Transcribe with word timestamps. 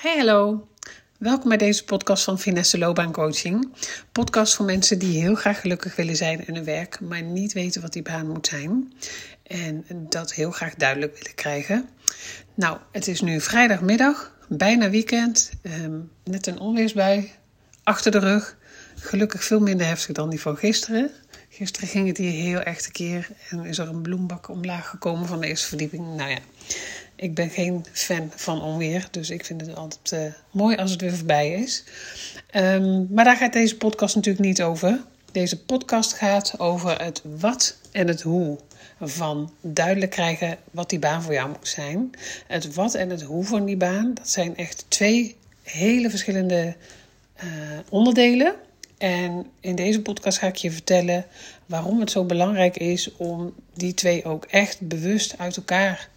Hey, 0.00 0.16
hallo. 0.16 0.68
Welkom 1.18 1.48
bij 1.48 1.58
deze 1.58 1.84
podcast 1.84 2.24
van 2.24 2.38
Finesse 2.38 2.78
Loopbaan 2.78 3.12
Coaching. 3.12 3.72
Podcast 4.12 4.54
voor 4.54 4.64
mensen 4.64 4.98
die 4.98 5.20
heel 5.20 5.34
graag 5.34 5.60
gelukkig 5.60 5.96
willen 5.96 6.16
zijn 6.16 6.46
in 6.46 6.54
hun 6.54 6.64
werk, 6.64 7.00
maar 7.00 7.22
niet 7.22 7.52
weten 7.52 7.82
wat 7.82 7.92
die 7.92 8.02
baan 8.02 8.26
moet 8.26 8.46
zijn. 8.46 8.92
En 9.42 9.84
dat 10.08 10.32
heel 10.32 10.50
graag 10.50 10.74
duidelijk 10.74 11.16
willen 11.16 11.34
krijgen. 11.34 11.88
Nou, 12.54 12.78
het 12.92 13.08
is 13.08 13.20
nu 13.20 13.40
vrijdagmiddag, 13.40 14.36
bijna 14.48 14.90
weekend. 14.90 15.50
Ehm, 15.62 15.98
net 16.24 16.46
een 16.46 16.58
onweersbui 16.58 17.30
achter 17.82 18.10
de 18.10 18.18
rug. 18.18 18.56
Gelukkig 18.96 19.44
veel 19.44 19.60
minder 19.60 19.86
heftig 19.86 20.14
dan 20.14 20.30
die 20.30 20.40
van 20.40 20.56
gisteren. 20.56 21.10
Gisteren 21.48 21.88
ging 21.88 22.06
het 22.06 22.16
hier 22.16 22.32
heel 22.32 22.60
echt 22.60 22.86
een 22.86 22.92
keer 22.92 23.28
en 23.48 23.64
is 23.64 23.78
er 23.78 23.88
een 23.88 24.02
bloembak 24.02 24.48
omlaag 24.48 24.88
gekomen 24.88 25.26
van 25.26 25.40
de 25.40 25.46
eerste 25.46 25.68
verdieping. 25.68 26.16
Nou 26.16 26.30
ja, 26.30 26.38
ik 27.20 27.34
ben 27.34 27.50
geen 27.50 27.84
fan 27.92 28.32
van 28.34 28.62
onweer, 28.62 29.08
dus 29.10 29.30
ik 29.30 29.44
vind 29.44 29.60
het 29.60 29.76
altijd 29.76 30.12
uh, 30.12 30.32
mooi 30.50 30.76
als 30.76 30.90
het 30.90 31.00
weer 31.00 31.16
voorbij 31.16 31.52
is. 31.52 31.84
Um, 32.54 33.06
maar 33.10 33.24
daar 33.24 33.36
gaat 33.36 33.52
deze 33.52 33.76
podcast 33.76 34.14
natuurlijk 34.14 34.44
niet 34.44 34.62
over. 34.62 35.00
Deze 35.32 35.62
podcast 35.62 36.12
gaat 36.12 36.54
over 36.58 37.02
het 37.02 37.22
wat 37.38 37.76
en 37.92 38.08
het 38.08 38.22
hoe 38.22 38.58
van 39.00 39.52
duidelijk 39.60 40.10
krijgen 40.10 40.56
wat 40.70 40.90
die 40.90 40.98
baan 40.98 41.22
voor 41.22 41.32
jou 41.32 41.48
moet 41.48 41.68
zijn. 41.68 42.10
Het 42.46 42.74
wat 42.74 42.94
en 42.94 43.10
het 43.10 43.22
hoe 43.22 43.44
van 43.44 43.64
die 43.64 43.76
baan, 43.76 44.14
dat 44.14 44.28
zijn 44.28 44.56
echt 44.56 44.84
twee 44.88 45.36
hele 45.62 46.10
verschillende 46.10 46.74
uh, 47.44 47.50
onderdelen. 47.88 48.54
En 48.98 49.46
in 49.60 49.74
deze 49.74 50.02
podcast 50.02 50.38
ga 50.38 50.46
ik 50.46 50.56
je 50.56 50.70
vertellen 50.70 51.26
waarom 51.66 52.00
het 52.00 52.10
zo 52.10 52.24
belangrijk 52.24 52.76
is 52.76 53.16
om 53.16 53.54
die 53.74 53.94
twee 53.94 54.24
ook 54.24 54.44
echt 54.44 54.80
bewust 54.80 55.38
uit 55.38 55.56
elkaar 55.56 56.08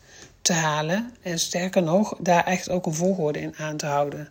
te 0.43 0.53
halen. 0.53 1.11
En 1.21 1.39
sterker 1.39 1.83
nog, 1.83 2.15
daar 2.19 2.45
echt 2.45 2.69
ook 2.69 2.85
een 2.85 2.93
volgorde 2.93 3.39
in 3.39 3.55
aan 3.57 3.77
te 3.77 3.85
houden. 3.85 4.29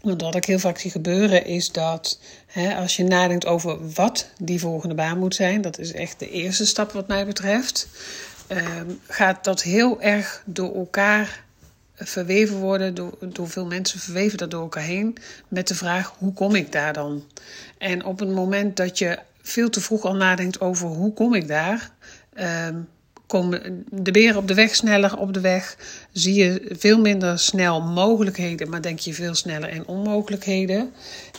Want 0.00 0.22
wat 0.22 0.34
ik 0.34 0.44
heel 0.44 0.58
vaak 0.58 0.78
zie 0.78 0.90
gebeuren 0.90 1.44
is 1.44 1.72
dat 1.72 2.18
hè, 2.46 2.76
als 2.76 2.96
je 2.96 3.04
nadenkt 3.04 3.46
over 3.46 3.92
wat 3.92 4.28
die 4.38 4.60
volgende 4.60 4.94
baan 4.94 5.18
moet 5.18 5.34
zijn, 5.34 5.60
dat 5.60 5.78
is 5.78 5.92
echt 5.92 6.18
de 6.18 6.30
eerste 6.30 6.66
stap 6.66 6.92
wat 6.92 7.08
mij 7.08 7.26
betreft, 7.26 7.88
ehm, 8.46 8.90
gaat 9.06 9.44
dat 9.44 9.62
heel 9.62 10.00
erg 10.00 10.42
door 10.46 10.74
elkaar 10.74 11.44
verweven 11.94 12.56
worden, 12.56 12.94
door, 13.20 13.48
veel 13.48 13.66
mensen 13.66 14.00
verweven 14.00 14.38
dat 14.38 14.50
door 14.50 14.62
elkaar 14.62 14.82
heen, 14.82 15.16
met 15.48 15.68
de 15.68 15.74
vraag 15.74 16.14
hoe 16.18 16.32
kom 16.32 16.54
ik 16.54 16.72
daar 16.72 16.92
dan? 16.92 17.24
En 17.78 18.04
op 18.04 18.18
het 18.18 18.28
moment 18.28 18.76
dat 18.76 18.98
je 18.98 19.18
veel 19.42 19.70
te 19.70 19.80
vroeg 19.80 20.04
al 20.04 20.14
nadenkt 20.14 20.60
over 20.60 20.88
hoe 20.88 21.12
kom 21.12 21.34
ik 21.34 21.48
daar, 21.48 21.90
ehm, 22.34 22.76
komen 23.32 23.84
de 23.90 24.10
beren 24.10 24.36
op 24.36 24.48
de 24.48 24.54
weg 24.54 24.74
sneller 24.74 25.18
op 25.18 25.34
de 25.34 25.40
weg. 25.40 25.76
Zie 26.12 26.34
je 26.34 26.74
veel 26.78 26.98
minder 27.00 27.38
snel 27.38 27.80
mogelijkheden, 27.80 28.70
maar 28.70 28.82
denk 28.82 28.98
je 28.98 29.14
veel 29.14 29.34
sneller 29.34 29.68
in 29.68 29.86
onmogelijkheden. 29.86 30.92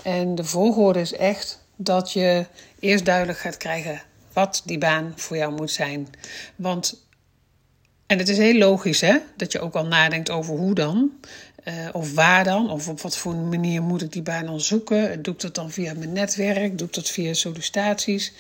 En 0.03 0.36
de 0.36 0.44
volgorde 0.44 0.99
is 0.99 1.14
echt 1.14 1.59
dat 1.75 2.11
je 2.11 2.45
eerst 2.80 3.05
duidelijk 3.05 3.38
gaat 3.38 3.58
krijgen 3.58 4.02
wat 4.33 4.61
die 4.66 4.77
baan 4.77 5.14
voor 5.16 5.38
jou 5.38 5.53
moet 5.53 5.71
zijn. 5.71 6.08
Want, 6.55 7.05
en 8.08 8.17
het 8.17 8.30
is 8.30 8.38
heel 8.38 8.58
logisch 8.58 9.02
hè, 9.02 9.17
dat 9.38 9.52
je 9.52 9.59
ook 9.59 9.73
al 9.73 9.86
nadenkt 9.86 10.30
over 10.30 10.55
hoe 10.55 10.73
dan. 10.73 11.11
Uh, 11.67 11.89
of 11.92 12.14
waar 12.14 12.44
dan? 12.44 12.69
Of 12.69 12.88
op 12.88 13.02
wat 13.02 13.17
voor 13.17 13.36
manier 13.36 13.81
moet 13.81 14.02
ik 14.02 14.11
die 14.11 14.22
baan 14.22 14.45
dan 14.45 14.61
zoeken? 14.61 15.22
Doe 15.22 15.33
ik 15.33 15.39
dat 15.39 15.56
dan 15.56 15.72
via 15.72 15.94
mijn 15.94 16.14
netwerk? 16.14 16.78
Doe 16.78 16.88
ik 16.88 16.94
dat 16.94 17.09
via 17.09 17.33
sollicitaties, 17.33 18.33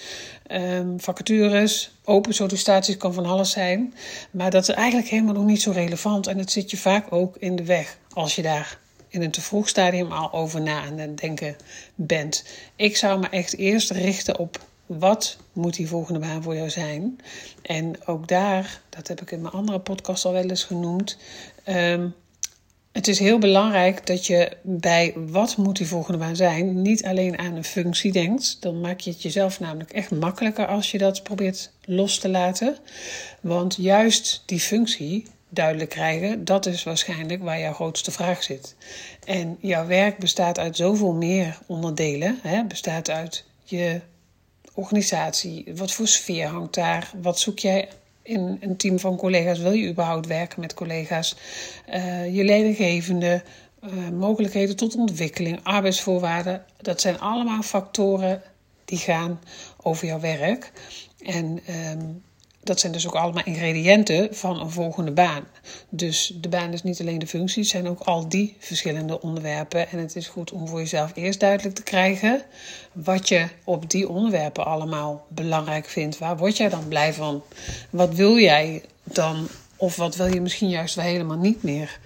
um, 0.51 0.99
vacatures? 0.99 1.91
Open 2.03 2.33
sollicitaties 2.33 2.97
kan 2.97 3.13
van 3.13 3.25
alles 3.25 3.51
zijn. 3.51 3.93
Maar 4.31 4.51
dat 4.51 4.69
is 4.69 4.75
eigenlijk 4.75 5.07
helemaal 5.07 5.33
nog 5.33 5.45
niet 5.45 5.61
zo 5.61 5.71
relevant. 5.71 6.27
En 6.27 6.37
het 6.37 6.51
zit 6.51 6.71
je 6.71 6.77
vaak 6.77 7.11
ook 7.13 7.37
in 7.37 7.55
de 7.55 7.63
weg 7.63 7.97
als 8.13 8.35
je 8.35 8.41
daar 8.41 8.77
in 9.07 9.21
een 9.21 9.31
te 9.31 9.41
vroeg 9.41 9.69
stadium 9.69 10.11
al 10.11 10.33
over 10.33 10.61
na 10.61 10.81
aan 10.81 10.97
het 10.97 11.17
denken 11.17 11.55
bent. 11.95 12.45
Ik 12.75 12.97
zou 12.97 13.19
me 13.19 13.27
echt 13.29 13.57
eerst 13.57 13.91
richten 13.91 14.39
op 14.39 14.65
wat 14.85 15.37
moet 15.53 15.75
die 15.75 15.87
volgende 15.87 16.19
baan 16.19 16.43
voor 16.43 16.55
jou 16.55 16.69
zijn. 16.69 17.17
En 17.61 18.05
ook 18.05 18.27
daar, 18.27 18.81
dat 18.89 19.07
heb 19.07 19.21
ik 19.21 19.31
in 19.31 19.41
mijn 19.41 19.53
andere 19.53 19.79
podcast 19.79 20.25
al 20.25 20.31
wel 20.31 20.49
eens 20.49 20.63
genoemd. 20.63 21.17
Um, 21.67 22.15
het 22.93 23.07
is 23.07 23.19
heel 23.19 23.37
belangrijk 23.37 24.07
dat 24.07 24.25
je 24.25 24.57
bij 24.61 25.13
wat 25.15 25.57
moet 25.57 25.77
die 25.77 25.87
volgende 25.87 26.17
baan 26.19 26.35
zijn, 26.35 26.81
niet 26.81 27.05
alleen 27.05 27.37
aan 27.37 27.55
een 27.55 27.63
functie 27.63 28.11
denkt. 28.11 28.57
Dan 28.59 28.81
maak 28.81 28.99
je 28.99 29.09
het 29.09 29.21
jezelf 29.21 29.59
namelijk 29.59 29.91
echt 29.91 30.11
makkelijker 30.11 30.67
als 30.67 30.91
je 30.91 30.97
dat 30.97 31.23
probeert 31.23 31.71
los 31.85 32.19
te 32.19 32.29
laten. 32.29 32.77
Want 33.41 33.75
juist 33.75 34.43
die 34.45 34.59
functie 34.59 35.25
duidelijk 35.49 35.89
krijgen, 35.89 36.45
dat 36.45 36.65
is 36.65 36.83
waarschijnlijk 36.83 37.43
waar 37.43 37.59
jouw 37.59 37.73
grootste 37.73 38.11
vraag 38.11 38.43
zit. 38.43 38.75
En 39.25 39.57
jouw 39.61 39.85
werk 39.85 40.17
bestaat 40.17 40.59
uit 40.59 40.77
zoveel 40.77 41.13
meer 41.13 41.59
onderdelen. 41.65 42.39
Hè? 42.41 42.63
Bestaat 42.63 43.09
uit 43.09 43.45
je 43.63 44.01
organisatie, 44.73 45.65
wat 45.75 45.91
voor 45.91 46.07
sfeer 46.07 46.47
hangt 46.47 46.73
daar, 46.73 47.11
wat 47.21 47.39
zoek 47.39 47.59
jij 47.59 47.89
in 48.23 48.57
een 48.61 48.77
team 48.77 48.99
van 48.99 49.17
collega's 49.17 49.59
wil 49.59 49.71
je 49.71 49.89
überhaupt 49.89 50.27
werken 50.27 50.59
met 50.59 50.73
collega's, 50.73 51.35
uh, 51.89 52.35
je 52.35 52.43
leidinggevende, 52.43 53.43
uh, 53.83 54.09
mogelijkheden 54.09 54.75
tot 54.75 54.95
ontwikkeling, 54.95 55.59
arbeidsvoorwaarden. 55.63 56.65
Dat 56.77 57.01
zijn 57.01 57.19
allemaal 57.19 57.61
factoren 57.61 58.41
die 58.85 58.97
gaan 58.97 59.39
over 59.81 60.07
jouw 60.07 60.19
werk. 60.19 60.71
En 61.19 61.59
um, 61.91 62.23
dat 62.63 62.79
zijn 62.79 62.91
dus 62.91 63.07
ook 63.07 63.15
allemaal 63.15 63.43
ingrediënten 63.43 64.35
van 64.35 64.59
een 64.59 64.71
volgende 64.71 65.11
baan. 65.11 65.43
Dus 65.89 66.33
de 66.41 66.49
baan 66.49 66.73
is 66.73 66.83
niet 66.83 67.01
alleen 67.01 67.19
de 67.19 67.27
functie, 67.27 67.61
het 67.61 67.71
zijn 67.71 67.87
ook 67.87 67.99
al 67.99 68.29
die 68.29 68.55
verschillende 68.59 69.21
onderwerpen. 69.21 69.89
En 69.89 69.99
het 69.99 70.15
is 70.15 70.27
goed 70.27 70.51
om 70.51 70.67
voor 70.67 70.79
jezelf 70.79 71.11
eerst 71.15 71.39
duidelijk 71.39 71.75
te 71.75 71.83
krijgen 71.83 72.41
wat 72.91 73.27
je 73.27 73.47
op 73.63 73.89
die 73.89 74.09
onderwerpen 74.09 74.65
allemaal 74.65 75.25
belangrijk 75.29 75.85
vindt. 75.85 76.17
Waar 76.17 76.37
word 76.37 76.57
jij 76.57 76.69
dan 76.69 76.87
blij 76.87 77.13
van? 77.13 77.43
Wat 77.89 78.15
wil 78.15 78.37
jij 78.37 78.83
dan? 79.03 79.47
Of 79.75 79.95
wat 79.95 80.15
wil 80.15 80.33
je 80.33 80.41
misschien 80.41 80.69
juist 80.69 80.95
wel 80.95 81.05
helemaal 81.05 81.37
niet 81.37 81.63
meer? 81.63 81.99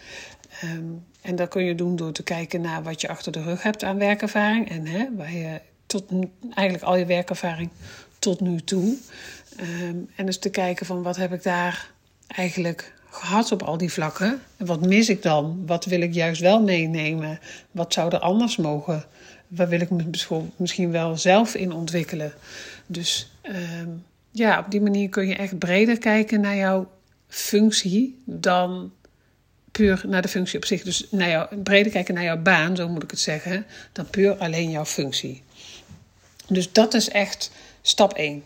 Um, 0.63 1.05
en 1.21 1.35
dat 1.35 1.49
kun 1.49 1.63
je 1.63 1.75
doen 1.75 1.95
door 1.95 2.11
te 2.11 2.23
kijken 2.23 2.61
naar 2.61 2.83
wat 2.83 3.01
je 3.01 3.07
achter 3.07 3.31
de 3.31 3.41
rug 3.41 3.63
hebt 3.63 3.83
aan 3.83 3.97
werkervaring. 3.97 4.69
En 4.69 4.85
hè, 4.85 5.07
waar 5.15 5.33
je 5.33 5.61
tot 5.85 6.03
eigenlijk 6.53 6.83
al 6.83 6.95
je 6.95 7.05
werkervaring 7.05 7.69
tot 8.19 8.39
nu 8.39 8.61
toe. 8.61 8.97
Um, 9.59 10.09
en 10.15 10.25
dus 10.25 10.39
te 10.39 10.49
kijken 10.49 10.85
van 10.85 11.03
wat 11.03 11.15
heb 11.15 11.33
ik 11.33 11.43
daar 11.43 11.91
eigenlijk 12.27 12.93
gehad 13.09 13.51
op 13.51 13.63
al 13.63 13.77
die 13.77 13.91
vlakken. 13.91 14.41
En 14.57 14.65
wat 14.65 14.85
mis 14.85 15.09
ik 15.09 15.21
dan? 15.21 15.63
Wat 15.65 15.85
wil 15.85 16.01
ik 16.01 16.13
juist 16.13 16.41
wel 16.41 16.63
meenemen? 16.63 17.39
Wat 17.71 17.93
zou 17.93 18.13
er 18.13 18.19
anders 18.19 18.55
mogen? 18.55 19.05
Waar 19.47 19.67
wil 19.67 19.81
ik 19.81 19.89
me 19.89 20.03
misschien 20.55 20.91
wel 20.91 21.17
zelf 21.17 21.55
in 21.55 21.71
ontwikkelen? 21.71 22.33
Dus 22.85 23.31
um, 23.43 24.03
ja, 24.31 24.59
op 24.59 24.71
die 24.71 24.81
manier 24.81 25.09
kun 25.09 25.27
je 25.27 25.35
echt 25.35 25.57
breder 25.57 25.97
kijken 25.97 26.41
naar 26.41 26.55
jouw 26.55 26.91
functie 27.27 28.21
dan 28.25 28.91
puur 29.71 30.03
naar 30.07 30.21
de 30.21 30.27
functie 30.27 30.57
op 30.57 30.65
zich. 30.65 30.81
Dus 30.81 31.07
naar 31.11 31.29
jou, 31.29 31.55
breder 31.55 31.91
kijken 31.91 32.13
naar 32.13 32.23
jouw 32.23 32.41
baan, 32.41 32.75
zo 32.75 32.89
moet 32.89 33.03
ik 33.03 33.11
het 33.11 33.19
zeggen, 33.19 33.65
dan 33.91 34.09
puur 34.09 34.35
alleen 34.35 34.69
jouw 34.69 34.85
functie. 34.85 35.43
Dus 36.47 36.71
dat 36.71 36.93
is 36.93 37.09
echt 37.09 37.51
stap 37.81 38.13
1. 38.13 38.43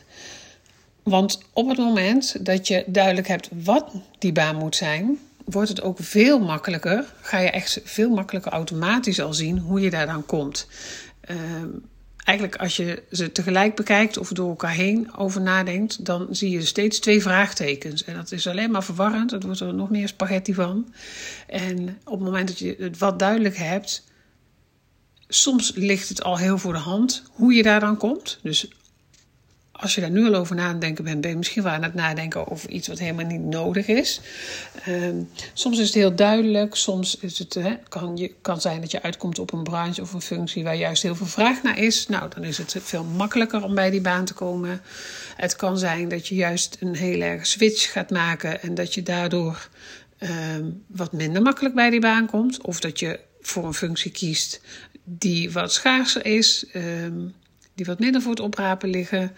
Want 1.03 1.41
op 1.53 1.69
het 1.69 1.77
moment 1.77 2.45
dat 2.45 2.67
je 2.67 2.83
duidelijk 2.87 3.27
hebt 3.27 3.49
wat 3.63 3.91
die 4.19 4.31
baan 4.31 4.55
moet 4.55 4.75
zijn, 4.75 5.19
wordt 5.45 5.69
het 5.69 5.81
ook 5.81 5.97
veel 6.01 6.39
makkelijker. 6.39 7.13
Ga 7.21 7.37
je 7.39 7.49
echt 7.49 7.81
veel 7.83 8.09
makkelijker 8.09 8.51
automatisch 8.51 9.21
al 9.21 9.33
zien 9.33 9.57
hoe 9.57 9.81
je 9.81 9.89
daar 9.89 10.05
dan 10.05 10.25
komt. 10.25 10.67
Uh, 11.29 11.37
eigenlijk 12.23 12.61
als 12.61 12.75
je 12.75 13.03
ze 13.11 13.31
tegelijk 13.31 13.75
bekijkt 13.75 14.17
of 14.17 14.29
door 14.29 14.49
elkaar 14.49 14.73
heen 14.73 15.15
over 15.15 15.41
nadenkt, 15.41 16.05
dan 16.05 16.27
zie 16.31 16.49
je 16.49 16.65
steeds 16.65 16.99
twee 16.99 17.21
vraagtekens. 17.21 18.03
En 18.03 18.15
dat 18.15 18.31
is 18.31 18.47
alleen 18.47 18.71
maar 18.71 18.83
verwarrend. 18.83 19.31
Het 19.31 19.43
wordt 19.43 19.59
er 19.59 19.73
nog 19.73 19.89
meer 19.89 20.07
spaghetti 20.07 20.53
van. 20.53 20.93
En 21.47 21.97
op 22.05 22.19
het 22.19 22.23
moment 22.23 22.47
dat 22.47 22.59
je 22.59 22.75
het 22.79 22.97
wat 22.97 23.19
duidelijk 23.19 23.57
hebt, 23.57 24.03
soms 25.27 25.71
ligt 25.75 26.09
het 26.09 26.23
al 26.23 26.37
heel 26.37 26.57
voor 26.57 26.73
de 26.73 26.79
hand 26.79 27.23
hoe 27.31 27.53
je 27.53 27.63
daar 27.63 27.79
dan 27.79 27.97
komt. 27.97 28.39
Dus 28.41 28.67
als 29.81 29.95
je 29.95 30.01
daar 30.01 30.11
nu 30.11 30.25
al 30.25 30.35
over 30.35 30.55
na 30.55 30.73
denken 30.73 31.03
bent, 31.03 31.21
ben 31.21 31.29
je 31.29 31.37
misschien 31.37 31.63
wel 31.63 31.71
aan 31.71 31.83
het 31.83 31.93
nadenken 31.93 32.51
over 32.51 32.69
iets 32.69 32.87
wat 32.87 32.99
helemaal 32.99 33.25
niet 33.25 33.41
nodig 33.41 33.87
is. 33.87 34.21
Um, 34.87 35.29
soms 35.53 35.79
is 35.79 35.85
het 35.85 35.95
heel 35.95 36.15
duidelijk, 36.15 36.75
soms 36.75 37.17
is 37.17 37.39
het, 37.39 37.59
kan, 37.89 38.17
je, 38.17 38.33
kan 38.41 38.61
zijn 38.61 38.81
dat 38.81 38.91
je 38.91 39.01
uitkomt 39.01 39.39
op 39.39 39.53
een 39.53 39.63
branche 39.63 40.01
of 40.01 40.13
een 40.13 40.21
functie 40.21 40.63
waar 40.63 40.75
juist 40.75 41.03
heel 41.03 41.15
veel 41.15 41.25
vraag 41.25 41.63
naar 41.63 41.77
is. 41.77 42.07
Nou, 42.07 42.29
dan 42.35 42.43
is 42.43 42.57
het 42.57 42.75
veel 42.79 43.03
makkelijker 43.03 43.63
om 43.63 43.75
bij 43.75 43.89
die 43.89 44.01
baan 44.01 44.25
te 44.25 44.33
komen. 44.33 44.81
Het 45.35 45.55
kan 45.55 45.77
zijn 45.77 46.09
dat 46.09 46.27
je 46.27 46.35
juist 46.35 46.77
een 46.79 46.95
heel 46.95 47.21
erg 47.21 47.45
switch 47.45 47.91
gaat 47.91 48.09
maken 48.09 48.61
en 48.61 48.75
dat 48.75 48.93
je 48.93 49.03
daardoor 49.03 49.69
um, 50.19 50.83
wat 50.87 51.11
minder 51.11 51.41
makkelijk 51.41 51.75
bij 51.75 51.89
die 51.89 52.01
baan 52.01 52.25
komt. 52.25 52.61
Of 52.61 52.79
dat 52.79 52.99
je 52.99 53.19
voor 53.41 53.65
een 53.65 53.73
functie 53.73 54.11
kiest 54.11 54.61
die 55.03 55.51
wat 55.51 55.73
schaarser 55.73 56.25
is, 56.25 56.65
um, 56.75 57.33
die 57.75 57.85
wat 57.85 57.99
minder 57.99 58.21
voor 58.21 58.31
het 58.31 58.39
oprapen 58.39 58.89
liggen 58.89 59.35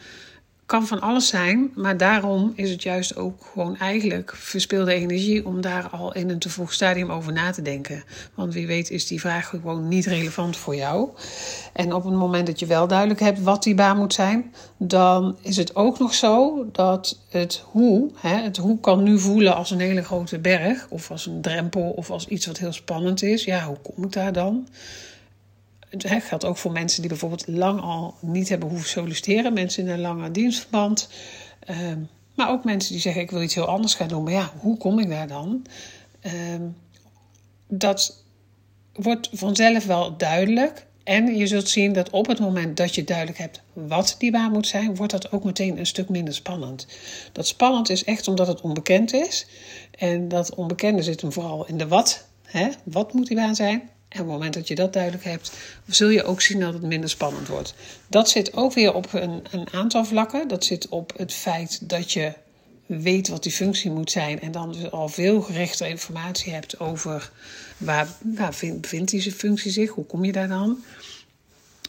kan 0.73 0.87
van 0.87 1.01
alles 1.01 1.27
zijn, 1.27 1.71
maar 1.75 1.97
daarom 1.97 2.53
is 2.55 2.69
het 2.69 2.83
juist 2.83 3.15
ook 3.15 3.49
gewoon 3.51 3.77
eigenlijk 3.77 4.33
verspilde 4.35 4.93
energie 4.93 5.45
om 5.45 5.61
daar 5.61 5.87
al 5.89 6.13
in 6.13 6.29
een 6.29 6.39
te 6.39 6.49
vroeg 6.49 6.73
stadium 6.73 7.11
over 7.11 7.33
na 7.33 7.51
te 7.51 7.61
denken. 7.61 8.03
Want 8.35 8.53
wie 8.53 8.67
weet 8.67 8.89
is 8.89 9.07
die 9.07 9.19
vraag 9.19 9.49
gewoon 9.49 9.87
niet 9.87 10.05
relevant 10.05 10.57
voor 10.57 10.75
jou. 10.75 11.09
En 11.73 11.93
op 11.93 12.03
het 12.03 12.13
moment 12.13 12.47
dat 12.47 12.59
je 12.59 12.65
wel 12.65 12.87
duidelijk 12.87 13.19
hebt 13.19 13.41
wat 13.41 13.63
die 13.63 13.75
baan 13.75 13.97
moet 13.97 14.13
zijn, 14.13 14.53
dan 14.77 15.37
is 15.41 15.57
het 15.57 15.75
ook 15.75 15.99
nog 15.99 16.13
zo 16.13 16.65
dat 16.71 17.19
het 17.29 17.63
hoe, 17.65 18.11
hè, 18.15 18.35
het 18.35 18.57
hoe 18.57 18.79
kan 18.79 19.03
nu 19.03 19.19
voelen 19.19 19.55
als 19.55 19.71
een 19.71 19.79
hele 19.79 20.03
grote 20.03 20.39
berg, 20.39 20.87
of 20.89 21.11
als 21.11 21.25
een 21.25 21.41
drempel, 21.41 21.89
of 21.95 22.09
als 22.09 22.27
iets 22.27 22.45
wat 22.45 22.57
heel 22.57 22.73
spannend 22.73 23.23
is. 23.23 23.43
Ja, 23.43 23.65
hoe 23.65 23.77
kom 23.81 24.03
ik 24.03 24.11
daar 24.11 24.33
dan? 24.33 24.67
Het 25.97 26.23
geldt 26.23 26.45
ook 26.45 26.57
voor 26.57 26.71
mensen 26.71 26.99
die 26.99 27.09
bijvoorbeeld 27.09 27.47
lang 27.47 27.81
al 27.81 28.15
niet 28.19 28.49
hebben 28.49 28.69
hoeven 28.69 28.89
solliciteren. 28.89 29.53
Mensen 29.53 29.83
in 29.83 29.89
een 29.89 30.01
lange 30.01 30.31
dienstverband. 30.31 31.09
Ehm, 31.59 31.99
maar 32.35 32.49
ook 32.49 32.63
mensen 32.63 32.91
die 32.91 33.01
zeggen: 33.01 33.21
Ik 33.21 33.31
wil 33.31 33.41
iets 33.41 33.55
heel 33.55 33.65
anders 33.65 33.95
gaan 33.95 34.07
doen. 34.07 34.23
Maar 34.23 34.33
ja, 34.33 34.51
hoe 34.59 34.77
kom 34.77 34.99
ik 34.99 35.09
daar 35.09 35.27
dan? 35.27 35.65
Ehm, 36.19 36.63
dat 37.67 38.23
wordt 38.93 39.29
vanzelf 39.31 39.85
wel 39.85 40.17
duidelijk. 40.17 40.85
En 41.03 41.35
je 41.35 41.47
zult 41.47 41.69
zien 41.69 41.93
dat 41.93 42.09
op 42.09 42.27
het 42.27 42.39
moment 42.39 42.77
dat 42.77 42.95
je 42.95 43.03
duidelijk 43.03 43.37
hebt 43.37 43.61
wat 43.73 44.15
die 44.17 44.31
baan 44.31 44.51
moet 44.51 44.67
zijn, 44.67 44.95
wordt 44.95 45.11
dat 45.11 45.31
ook 45.31 45.43
meteen 45.43 45.77
een 45.77 45.85
stuk 45.85 46.09
minder 46.09 46.33
spannend. 46.33 46.87
Dat 47.31 47.47
spannend 47.47 47.89
is 47.89 48.03
echt 48.03 48.27
omdat 48.27 48.47
het 48.47 48.61
onbekend 48.61 49.13
is. 49.13 49.47
En 49.91 50.27
dat 50.27 50.55
onbekende 50.55 51.03
zit 51.03 51.21
hem 51.21 51.31
vooral 51.31 51.65
in 51.67 51.77
de 51.77 51.87
wat. 51.87 52.27
Hè? 52.43 52.69
Wat 52.83 53.13
moet 53.13 53.27
die 53.27 53.35
baan 53.35 53.55
zijn? 53.55 53.89
En 54.13 54.19
op 54.19 54.25
het 54.25 54.36
moment 54.36 54.54
dat 54.54 54.68
je 54.68 54.75
dat 54.75 54.94
duidelijk 54.94 55.24
hebt, 55.24 55.51
zul 55.88 56.10
je 56.10 56.24
ook 56.24 56.42
zien 56.42 56.60
dat 56.60 56.74
het 56.74 56.81
minder 56.81 57.10
spannend 57.10 57.48
wordt. 57.48 57.74
Dat 58.07 58.30
zit 58.30 58.54
ook 58.54 58.74
weer 58.74 58.94
op 58.94 59.13
een, 59.13 59.44
een 59.51 59.68
aantal 59.71 60.06
vlakken. 60.06 60.48
Dat 60.48 60.65
zit 60.65 60.88
op 60.88 61.13
het 61.18 61.33
feit 61.33 61.89
dat 61.89 62.12
je 62.12 62.33
weet 62.86 63.27
wat 63.27 63.44
die 63.44 63.51
functie 63.51 63.92
moet 63.92 64.12
zijn 64.12 64.42
en 64.42 64.51
dan 64.51 64.71
dus 64.71 64.92
al 64.92 65.10
veel 65.10 65.42
gerichte 65.42 65.88
informatie 65.88 66.54
hebt 66.54 66.80
over 66.80 67.31
waar, 67.77 68.07
waar 68.21 68.56
bevindt 68.62 69.12
die 69.12 69.31
functie 69.31 69.71
zich, 69.71 69.89
hoe 69.89 70.06
kom 70.06 70.25
je 70.25 70.31
daar 70.31 70.48
dan. 70.48 70.83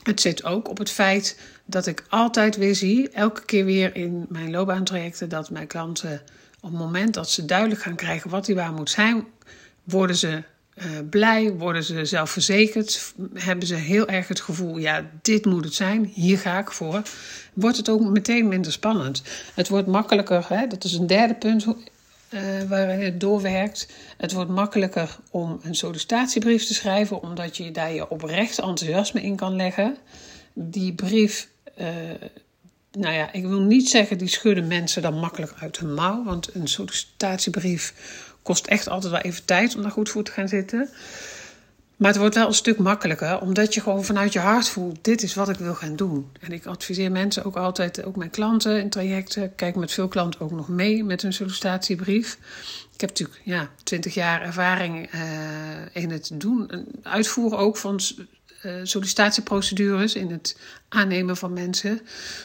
Het 0.03 0.21
zit 0.21 0.45
ook 0.45 0.69
op 0.69 0.79
het 0.79 0.91
feit 0.91 1.39
dat 1.65 1.87
ik 1.87 2.05
altijd 2.09 2.57
weer 2.57 2.75
zie, 2.75 3.09
elke 3.11 3.45
keer 3.45 3.65
weer 3.65 3.97
in 3.97 4.27
mijn 4.29 4.51
loopbaantrajecten, 4.51 5.29
dat 5.29 5.51
mijn 5.51 5.67
klanten 5.67 6.23
op 6.61 6.71
het 6.71 6.79
moment 6.79 7.15
dat 7.15 7.31
ze 7.31 7.45
duidelijk 7.45 7.81
gaan 7.81 7.97
krijgen 7.97 8.31
wat 8.31 8.47
die 8.47 8.55
baan 8.55 8.75
moet 8.75 8.91
zijn, 8.91 9.25
worden 9.83 10.17
ze 10.17 10.43
uh, 10.75 10.85
blij, 11.11 11.53
worden 11.53 11.85
ze 11.85 12.05
zelfverzekerd, 12.05 13.15
hebben 13.35 13.67
ze 13.67 13.75
heel 13.75 14.09
erg 14.09 14.29
het 14.29 14.41
gevoel, 14.41 14.79
ja, 14.79 15.11
dit 15.23 15.45
moet 15.45 15.65
het 15.65 15.75
zijn, 15.75 16.05
hier 16.15 16.39
ga 16.39 16.59
ik 16.59 16.73
voor, 16.73 17.03
wordt 17.53 17.77
het 17.77 17.89
ook 17.89 18.01
meteen 18.01 18.49
minder 18.49 18.73
spannend. 18.73 19.23
Het 19.55 19.69
wordt 19.69 19.87
makkelijker, 19.87 20.45
hè, 20.49 20.67
dat 20.67 20.85
is 20.85 20.93
een 20.93 21.07
derde 21.07 21.35
punt 21.35 21.67
uh, 22.35 22.63
waarin 22.69 23.01
het 23.01 23.21
doorwerkt. 23.21 23.89
Het 24.17 24.33
wordt 24.33 24.51
makkelijker 24.51 25.17
om 25.31 25.59
een 25.63 25.75
sollicitatiebrief 25.75 26.67
te 26.67 26.75
schrijven, 26.75 27.23
omdat 27.23 27.57
je 27.57 27.71
daar 27.71 27.93
je 27.93 28.09
oprecht 28.09 28.59
enthousiasme 28.59 29.23
in 29.23 29.37
kan 29.37 29.57
leggen. 29.57 29.97
Die 30.53 30.93
brief, 30.93 31.49
uh, 31.79 31.87
nou 32.93 33.15
ja, 33.15 33.33
ik 33.33 33.47
wil 33.47 33.61
niet 33.61 33.89
zeggen 33.89 34.19
die 34.19 34.29
schudden 34.29 34.67
mensen 34.67 35.03
dan 35.03 35.19
makkelijk 35.19 35.53
uit 35.59 35.79
hun 35.79 35.95
mouw, 35.95 36.25
want 36.25 36.55
een 36.55 36.69
sollicitatiebrief 36.69 37.95
kost 38.45 38.67
echt 38.67 38.89
altijd 38.89 39.13
wel 39.13 39.21
even 39.21 39.45
tijd 39.45 39.77
om 39.77 39.83
daar 39.83 39.91
goed 39.91 40.09
voor 40.09 40.25
te 40.25 40.31
gaan 40.31 40.49
zitten. 40.49 40.89
Maar 41.97 42.11
het 42.11 42.19
wordt 42.19 42.35
wel 42.35 42.47
een 42.47 42.55
stuk 42.55 42.79
makkelijker, 42.79 43.41
omdat 43.41 43.75
je 43.75 43.81
gewoon 43.81 44.05
vanuit 44.05 44.33
je 44.33 44.39
hart 44.39 44.69
voelt: 44.69 45.05
dit 45.05 45.23
is 45.23 45.35
wat 45.35 45.49
ik 45.49 45.57
wil 45.57 45.75
gaan 45.75 45.97
doen. 45.97 46.31
En 46.41 46.53
ik 46.53 46.67
adviseer 46.67 47.13
mensen 47.13 47.45
ook 47.45 47.57
altijd, 47.57 48.05
ook 48.05 48.17
mijn 48.17 48.31
klanten 48.31 48.81
in 48.81 48.91
trajecten, 48.91 49.55
kijk 49.55 49.77
met 49.77 49.93
veel 49.93 50.09
klanten 50.09 50.41
ook 50.41 50.51
nog 50.51 50.69
mee 50.69 51.05
met 51.05 51.23
hun 51.23 51.33
sollicitatiebrief. 51.33 52.39
Ik 52.95 53.01
heb 53.01 53.11
natuurlijk 53.11 53.41
ja, 53.45 53.71
20 53.83 54.15
jaar 54.15 54.43
ervaring 54.43 55.15
uh, 55.15 55.21
in 55.93 56.11
het 56.11 56.31
doen, 56.35 56.87
uitvoeren 57.03 57.59
ook 57.59 57.77
van 57.77 58.01
uh, 58.65 58.73
sollicitatieprocedures, 58.83 60.15
in 60.15 60.31
het 60.31 60.57
aannemen 60.89 61.37
van 61.37 61.53
mensen. 61.53 62.01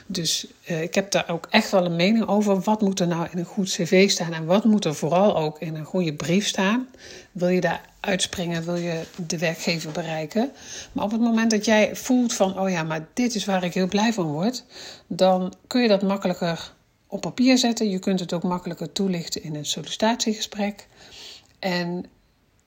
Dus 0.05 0.47
uh, 0.69 0.81
ik 0.81 0.95
heb 0.95 1.11
daar 1.11 1.29
ook 1.29 1.47
echt 1.49 1.71
wel 1.71 1.85
een 1.85 1.95
mening 1.95 2.27
over. 2.27 2.59
Wat 2.59 2.81
moet 2.81 2.99
er 2.99 3.07
nou 3.07 3.27
in 3.31 3.37
een 3.37 3.45
goed 3.45 3.69
cv 3.69 4.09
staan 4.09 4.33
en 4.33 4.45
wat 4.45 4.63
moet 4.63 4.85
er 4.85 4.95
vooral 4.95 5.37
ook 5.37 5.59
in 5.59 5.75
een 5.75 5.85
goede 5.85 6.13
brief 6.13 6.47
staan? 6.47 6.87
Wil 7.31 7.47
je 7.47 7.61
daar 7.61 7.81
uitspringen, 7.99 8.65
wil 8.65 8.75
je 8.75 9.01
de 9.27 9.37
werkgever 9.37 9.91
bereiken? 9.91 10.51
Maar 10.91 11.03
op 11.03 11.11
het 11.11 11.21
moment 11.21 11.51
dat 11.51 11.65
jij 11.65 11.95
voelt 11.95 12.33
van, 12.33 12.59
oh 12.59 12.69
ja, 12.69 12.83
maar 12.83 13.07
dit 13.13 13.35
is 13.35 13.45
waar 13.45 13.63
ik 13.63 13.73
heel 13.73 13.87
blij 13.87 14.13
van 14.13 14.25
word, 14.25 14.63
dan 15.07 15.53
kun 15.67 15.81
je 15.81 15.87
dat 15.87 16.01
makkelijker 16.01 16.73
op 17.07 17.21
papier 17.21 17.57
zetten. 17.57 17.89
Je 17.89 17.99
kunt 17.99 18.19
het 18.19 18.33
ook 18.33 18.43
makkelijker 18.43 18.91
toelichten 18.91 19.43
in 19.43 19.55
een 19.55 19.65
sollicitatiegesprek. 19.65 20.87
En 21.59 22.05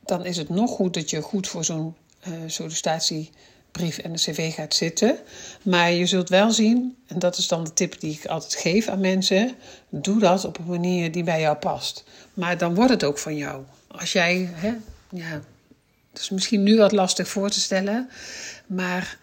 dan 0.04 0.24
is 0.24 0.36
het 0.36 0.48
nog 0.48 0.70
goed 0.70 0.94
dat 0.94 1.10
je 1.10 1.22
goed 1.22 1.48
voor 1.48 1.64
zo'n 1.64 1.94
uh, 2.28 2.34
sollicitatiebrief 2.46 3.98
en 3.98 4.12
de 4.12 4.18
cv 4.18 4.54
gaat 4.54 4.74
zitten. 4.74 5.18
Maar 5.62 5.92
je 5.92 6.06
zult 6.06 6.28
wel 6.28 6.50
zien, 6.50 6.96
en 7.06 7.18
dat 7.18 7.36
is 7.36 7.48
dan 7.48 7.64
de 7.64 7.72
tip 7.72 8.00
die 8.00 8.12
ik 8.12 8.26
altijd 8.26 8.54
geef 8.54 8.88
aan 8.88 9.00
mensen: 9.00 9.54
doe 9.88 10.18
dat 10.18 10.44
op 10.44 10.58
een 10.58 10.66
manier 10.66 11.12
die 11.12 11.24
bij 11.24 11.40
jou 11.40 11.56
past. 11.56 12.04
Maar 12.34 12.58
dan 12.58 12.74
wordt 12.74 12.90
het 12.90 13.04
ook 13.04 13.18
van 13.18 13.36
jou. 13.36 13.62
Als 13.86 14.12
jij, 14.12 14.48
hè, 14.52 14.72
ja, 15.10 15.42
dat 16.12 16.22
is 16.22 16.30
misschien 16.30 16.62
nu 16.62 16.76
wat 16.76 16.92
lastig 16.92 17.28
voor 17.28 17.50
te 17.50 17.60
stellen, 17.60 18.10
maar 18.66 19.18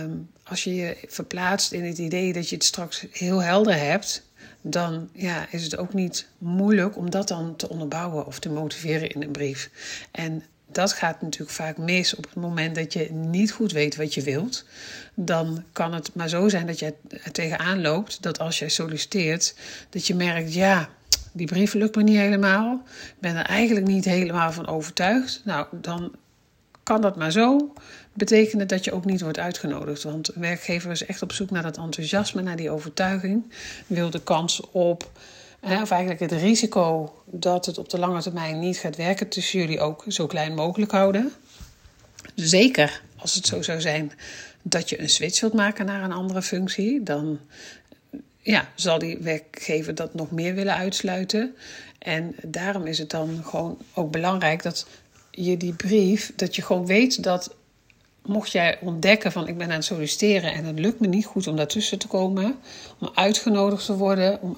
um, 0.00 0.30
als 0.44 0.64
je 0.64 0.74
je 0.74 0.96
verplaatst 1.06 1.72
in 1.72 1.84
het 1.84 1.98
idee 1.98 2.32
dat 2.32 2.48
je 2.48 2.54
het 2.54 2.64
straks 2.64 3.06
heel 3.10 3.42
helder 3.42 3.78
hebt, 3.78 4.22
dan 4.60 5.08
ja, 5.12 5.46
is 5.50 5.64
het 5.64 5.76
ook 5.76 5.94
niet 5.94 6.26
moeilijk 6.38 6.96
om 6.96 7.10
dat 7.10 7.28
dan 7.28 7.56
te 7.56 7.68
onderbouwen 7.68 8.26
of 8.26 8.38
te 8.38 8.48
motiveren 8.48 9.10
in 9.10 9.22
een 9.22 9.30
brief. 9.30 9.70
En 10.10 10.42
dat 10.74 10.92
gaat 10.92 11.22
natuurlijk 11.22 11.52
vaak 11.52 11.78
mis 11.78 12.14
op 12.14 12.24
het 12.24 12.34
moment 12.34 12.74
dat 12.74 12.92
je 12.92 13.12
niet 13.12 13.52
goed 13.52 13.72
weet 13.72 13.96
wat 13.96 14.14
je 14.14 14.22
wilt. 14.22 14.64
Dan 15.14 15.64
kan 15.72 15.94
het 15.94 16.14
maar 16.14 16.28
zo 16.28 16.48
zijn 16.48 16.66
dat 16.66 16.78
je 16.78 16.94
er 17.24 17.32
tegenaan 17.32 17.80
loopt 17.80 18.22
dat 18.22 18.38
als 18.38 18.58
jij 18.58 18.68
solliciteert, 18.68 19.54
dat 19.90 20.06
je 20.06 20.14
merkt, 20.14 20.54
ja, 20.54 20.88
die 21.32 21.46
brief 21.46 21.74
lukt 21.74 21.96
me 21.96 22.02
niet 22.02 22.16
helemaal. 22.16 22.82
Ik 22.84 23.14
ben 23.18 23.36
er 23.36 23.44
eigenlijk 23.44 23.86
niet 23.86 24.04
helemaal 24.04 24.52
van 24.52 24.66
overtuigd. 24.66 25.40
Nou, 25.44 25.66
dan 25.70 26.12
kan 26.82 27.00
dat 27.00 27.16
maar 27.16 27.32
zo 27.32 27.72
betekenen 28.12 28.68
dat 28.68 28.84
je 28.84 28.92
ook 28.92 29.04
niet 29.04 29.20
wordt 29.20 29.38
uitgenodigd. 29.38 30.02
Want 30.02 30.34
een 30.34 30.40
werkgever 30.40 30.90
is 30.90 31.06
echt 31.06 31.22
op 31.22 31.32
zoek 31.32 31.50
naar 31.50 31.62
dat 31.62 31.76
enthousiasme, 31.76 32.42
naar 32.42 32.56
die 32.56 32.70
overtuiging. 32.70 33.52
Wil 33.86 34.10
de 34.10 34.22
kans 34.22 34.60
op 34.70 35.10
of 35.64 35.90
eigenlijk 35.90 36.20
het 36.20 36.32
risico 36.32 37.12
dat 37.26 37.66
het 37.66 37.78
op 37.78 37.88
de 37.88 37.98
lange 37.98 38.22
termijn 38.22 38.58
niet 38.58 38.78
gaat 38.78 38.96
werken 38.96 39.28
tussen 39.28 39.58
jullie 39.58 39.80
ook 39.80 40.04
zo 40.08 40.26
klein 40.26 40.54
mogelijk 40.54 40.90
houden. 40.90 41.32
Zeker 42.34 43.02
als 43.16 43.34
het 43.34 43.46
zo 43.46 43.62
zou 43.62 43.80
zijn 43.80 44.12
dat 44.62 44.88
je 44.88 45.00
een 45.00 45.10
switch 45.10 45.40
wilt 45.40 45.52
maken 45.52 45.86
naar 45.86 46.02
een 46.02 46.12
andere 46.12 46.42
functie, 46.42 47.02
dan 47.02 47.38
ja, 48.40 48.68
zal 48.74 48.98
die 48.98 49.18
werkgever 49.18 49.94
dat 49.94 50.14
nog 50.14 50.30
meer 50.30 50.54
willen 50.54 50.74
uitsluiten. 50.74 51.56
En 51.98 52.34
daarom 52.42 52.86
is 52.86 52.98
het 52.98 53.10
dan 53.10 53.40
gewoon 53.44 53.78
ook 53.94 54.10
belangrijk 54.10 54.62
dat 54.62 54.86
je 55.30 55.56
die 55.56 55.74
brief, 55.74 56.32
dat 56.36 56.56
je 56.56 56.62
gewoon 56.62 56.86
weet 56.86 57.22
dat 57.22 57.54
mocht 58.26 58.52
jij 58.52 58.78
ontdekken 58.80 59.32
van 59.32 59.48
ik 59.48 59.58
ben 59.58 59.68
aan 59.68 59.74
het 59.74 59.84
solliciteren 59.84 60.52
en 60.52 60.64
het 60.64 60.78
lukt 60.78 61.00
me 61.00 61.06
niet 61.06 61.26
goed 61.26 61.46
om 61.46 61.56
daartussen 61.56 61.98
te 61.98 62.06
komen, 62.06 62.58
om 62.98 63.10
uitgenodigd 63.14 63.84
te 63.84 63.96
worden, 63.96 64.40
om 64.42 64.56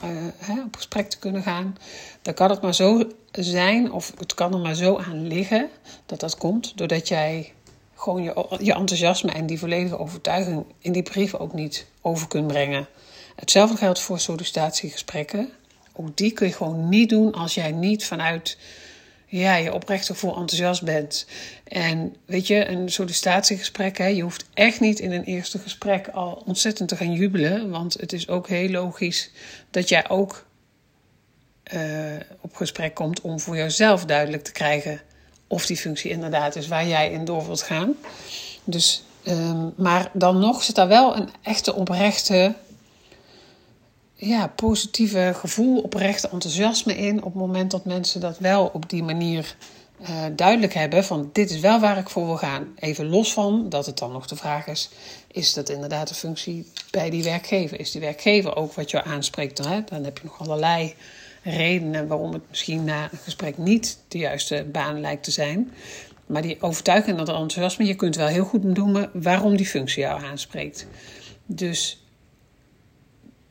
uh, 0.48 0.64
op 0.64 0.76
gesprek 0.76 1.10
te 1.10 1.18
kunnen 1.18 1.42
gaan, 1.42 1.76
dan 2.22 2.34
kan 2.34 2.50
het 2.50 2.60
maar 2.60 2.74
zo 2.74 3.02
zijn, 3.32 3.92
of 3.92 4.12
het 4.18 4.34
kan 4.34 4.52
er 4.52 4.60
maar 4.60 4.74
zo 4.74 4.98
aan 4.98 5.26
liggen 5.26 5.68
dat 6.06 6.20
dat 6.20 6.36
komt 6.36 6.78
doordat 6.78 7.08
jij 7.08 7.52
gewoon 7.94 8.22
je, 8.22 8.46
je 8.60 8.74
enthousiasme 8.74 9.32
en 9.32 9.46
die 9.46 9.58
volledige 9.58 9.98
overtuiging 9.98 10.64
in 10.78 10.92
die 10.92 11.02
brief 11.02 11.34
ook 11.34 11.52
niet 11.52 11.86
over 12.00 12.28
kunt 12.28 12.46
brengen. 12.46 12.86
Hetzelfde 13.36 13.76
geldt 13.76 14.00
voor 14.00 14.20
sollicitatiegesprekken. 14.20 15.50
Ook 15.92 16.16
die 16.16 16.32
kun 16.32 16.46
je 16.46 16.52
gewoon 16.52 16.88
niet 16.88 17.08
doen 17.08 17.32
als 17.32 17.54
jij 17.54 17.72
niet 17.72 18.04
vanuit 18.04 18.58
ja, 19.26 19.54
je 19.54 19.72
oprecht 19.72 20.10
vol 20.12 20.36
enthousiast 20.36 20.82
bent. 20.82 21.26
En 21.64 22.16
weet 22.24 22.46
je, 22.46 22.68
een 22.68 22.88
sollicitatiegesprek, 22.90 23.98
hè, 23.98 24.06
je 24.06 24.22
hoeft 24.22 24.44
echt 24.54 24.80
niet 24.80 24.98
in 24.98 25.12
een 25.12 25.24
eerste 25.24 25.58
gesprek 25.58 26.08
al 26.08 26.42
ontzettend 26.46 26.88
te 26.88 26.96
gaan 26.96 27.12
jubelen. 27.12 27.70
Want 27.70 27.94
het 27.94 28.12
is 28.12 28.28
ook 28.28 28.48
heel 28.48 28.68
logisch 28.68 29.30
dat 29.70 29.88
jij 29.88 30.08
ook 30.08 30.46
uh, 31.74 31.80
op 32.40 32.54
gesprek 32.54 32.94
komt 32.94 33.20
om 33.20 33.40
voor 33.40 33.56
jezelf 33.56 34.04
duidelijk 34.04 34.44
te 34.44 34.52
krijgen 34.52 35.00
of 35.46 35.66
die 35.66 35.76
functie 35.76 36.10
inderdaad 36.10 36.56
is 36.56 36.68
waar 36.68 36.86
jij 36.86 37.10
in 37.10 37.24
door 37.24 37.46
wilt 37.46 37.62
gaan. 37.62 37.94
Dus, 38.64 39.04
um, 39.28 39.72
maar 39.76 40.10
dan 40.12 40.38
nog 40.38 40.62
zit 40.62 40.74
daar 40.74 40.88
wel 40.88 41.16
een 41.16 41.28
echte 41.42 41.74
oprechte 41.74 42.54
ja, 44.16 44.46
positieve 44.46 45.32
gevoel, 45.34 45.80
oprechte 45.80 46.28
enthousiasme 46.28 46.96
in 46.96 47.16
op 47.16 47.24
het 47.24 47.34
moment 47.34 47.70
dat 47.70 47.84
mensen 47.84 48.20
dat 48.20 48.38
wel 48.38 48.70
op 48.72 48.90
die 48.90 49.02
manier 49.02 49.56
uh, 50.00 50.24
duidelijk 50.36 50.74
hebben 50.74 51.04
van 51.04 51.30
dit 51.32 51.50
is 51.50 51.60
wel 51.60 51.80
waar 51.80 51.98
ik 51.98 52.08
voor 52.08 52.26
wil 52.26 52.36
gaan. 52.36 52.66
Even 52.76 53.08
los 53.08 53.32
van 53.32 53.68
dat 53.68 53.86
het 53.86 53.98
dan 53.98 54.12
nog 54.12 54.26
de 54.26 54.36
vraag 54.36 54.66
is, 54.66 54.90
is 55.32 55.54
dat 55.54 55.68
inderdaad 55.68 56.08
de 56.08 56.14
functie 56.14 56.70
bij 56.90 57.10
die 57.10 57.24
werkgever? 57.24 57.80
Is 57.80 57.90
die 57.90 58.00
werkgever 58.00 58.56
ook 58.56 58.72
wat 58.72 58.90
je 58.90 59.04
aanspreekt? 59.04 59.58
Hè? 59.58 59.80
Dan 59.84 60.04
heb 60.04 60.18
je 60.18 60.24
nog 60.24 60.40
allerlei 60.40 60.94
redenen 61.42 62.06
waarom 62.06 62.32
het 62.32 62.42
misschien 62.48 62.84
na 62.84 63.08
een 63.12 63.18
gesprek 63.18 63.58
niet 63.58 63.98
de 64.08 64.18
juiste 64.18 64.66
baan 64.72 65.00
lijkt 65.00 65.24
te 65.24 65.30
zijn. 65.30 65.72
Maar 66.26 66.42
die 66.42 66.62
overtuiging 66.62 67.18
en 67.18 67.24
dat 67.24 67.34
enthousiasme, 67.34 67.84
je 67.84 67.94
kunt 67.94 68.16
wel 68.16 68.26
heel 68.26 68.44
goed 68.44 68.64
noemen 68.64 69.10
waarom 69.12 69.56
die 69.56 69.66
functie 69.66 70.02
jou 70.02 70.24
aanspreekt. 70.24 70.86
Dus 71.46 72.05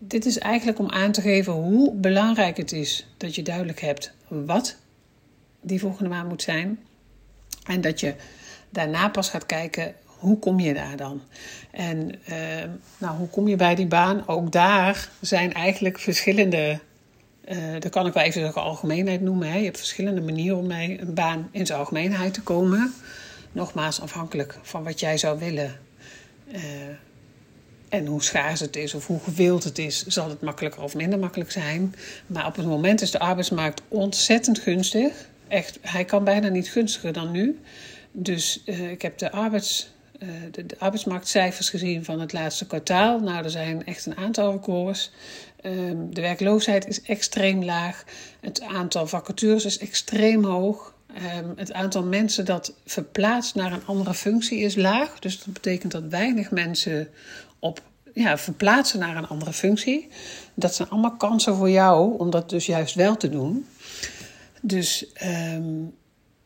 dit 0.07 0.25
is 0.25 0.37
eigenlijk 0.37 0.79
om 0.79 0.89
aan 0.89 1.11
te 1.11 1.21
geven 1.21 1.53
hoe 1.53 1.93
belangrijk 1.93 2.57
het 2.57 2.71
is 2.71 3.07
dat 3.17 3.35
je 3.35 3.41
duidelijk 3.41 3.81
hebt 3.81 4.13
wat 4.27 4.77
die 5.61 5.79
volgende 5.79 6.09
maand 6.09 6.29
moet 6.29 6.41
zijn. 6.41 6.79
En 7.63 7.81
dat 7.81 7.99
je 7.99 8.15
daarna 8.69 9.09
pas 9.09 9.29
gaat 9.29 9.45
kijken 9.45 9.95
hoe 10.25 10.39
kom 10.39 10.59
je 10.59 10.73
daar 10.73 10.97
dan? 10.97 11.21
En 11.71 12.11
uh, 12.29 12.37
nou, 12.97 13.17
hoe 13.17 13.27
kom 13.27 13.47
je 13.47 13.55
bij 13.55 13.75
die 13.75 13.87
baan? 13.87 14.27
Ook 14.27 14.51
daar 14.51 15.09
zijn 15.21 15.53
eigenlijk 15.53 15.99
verschillende. 15.99 16.79
Uh, 17.47 17.57
dat 17.79 17.91
kan 17.91 18.07
ik 18.07 18.13
wel 18.13 18.23
even 18.23 18.41
de 18.41 18.59
algemeenheid 18.59 19.21
noemen. 19.21 19.47
Hè. 19.51 19.57
Je 19.57 19.63
hebt 19.63 19.77
verschillende 19.77 20.21
manieren 20.21 20.57
om 20.57 20.67
bij 20.67 20.97
een 20.99 21.13
baan 21.13 21.49
in 21.51 21.65
zijn 21.65 21.79
algemeenheid 21.79 22.33
te 22.33 22.41
komen. 22.41 22.93
Nogmaals, 23.51 24.01
afhankelijk 24.01 24.57
van 24.61 24.83
wat 24.83 24.99
jij 24.99 25.17
zou 25.17 25.39
willen. 25.39 25.79
Uh, 26.47 26.61
en 27.95 28.05
hoe 28.05 28.23
schaars 28.23 28.59
het 28.59 28.75
is 28.75 28.93
of 28.93 29.07
hoe 29.07 29.19
gewild 29.19 29.63
het 29.63 29.77
is, 29.77 30.05
zal 30.05 30.29
het 30.29 30.41
makkelijker 30.41 30.81
of 30.81 30.95
minder 30.95 31.19
makkelijk 31.19 31.51
zijn. 31.51 31.95
Maar 32.27 32.45
op 32.45 32.55
het 32.55 32.65
moment 32.65 33.01
is 33.01 33.11
de 33.11 33.19
arbeidsmarkt 33.19 33.81
ontzettend 33.87 34.59
gunstig. 34.59 35.13
Echt, 35.47 35.79
hij 35.81 36.05
kan 36.05 36.23
bijna 36.23 36.47
niet 36.47 36.69
gunstiger 36.69 37.13
dan 37.13 37.31
nu. 37.31 37.59
Dus 38.11 38.61
uh, 38.65 38.91
ik 38.91 39.01
heb 39.01 39.17
de, 39.17 39.31
arbeids, 39.31 39.93
uh, 40.19 40.29
de, 40.51 40.65
arbeidsmarktcijfers 40.77 41.69
gezien 41.69 42.05
van 42.05 42.19
het 42.19 42.33
laatste 42.33 42.67
kwartaal. 42.67 43.19
Nou, 43.19 43.43
er 43.43 43.49
zijn 43.49 43.85
echt 43.85 44.05
een 44.05 44.17
aantal 44.17 44.51
records. 44.51 45.11
Um, 45.65 46.13
de 46.13 46.21
werkloosheid 46.21 46.87
is 46.87 47.01
extreem 47.01 47.63
laag. 47.63 48.03
Het 48.39 48.61
aantal 48.61 49.07
vacatures 49.07 49.65
is 49.65 49.77
extreem 49.77 50.43
hoog. 50.43 50.93
Um, 51.39 51.53
het 51.55 51.73
aantal 51.73 52.03
mensen 52.03 52.45
dat 52.45 52.73
verplaatst 52.85 53.55
naar 53.55 53.71
een 53.71 53.85
andere 53.85 54.13
functie 54.13 54.59
is 54.59 54.75
laag. 54.75 55.19
Dus 55.19 55.43
dat 55.43 55.53
betekent 55.53 55.91
dat 55.91 56.03
weinig 56.03 56.51
mensen 56.51 57.09
op 57.65 57.81
ja, 58.13 58.37
verplaatsen 58.37 58.99
naar 58.99 59.17
een 59.17 59.27
andere 59.27 59.53
functie. 59.53 60.07
Dat 60.53 60.75
zijn 60.75 60.89
allemaal 60.89 61.15
kansen 61.15 61.55
voor 61.55 61.69
jou 61.69 62.19
om 62.19 62.29
dat 62.29 62.49
dus 62.49 62.65
juist 62.65 62.95
wel 62.95 63.17
te 63.17 63.29
doen. 63.29 63.65
Dus 64.61 65.05
um, 65.53 65.93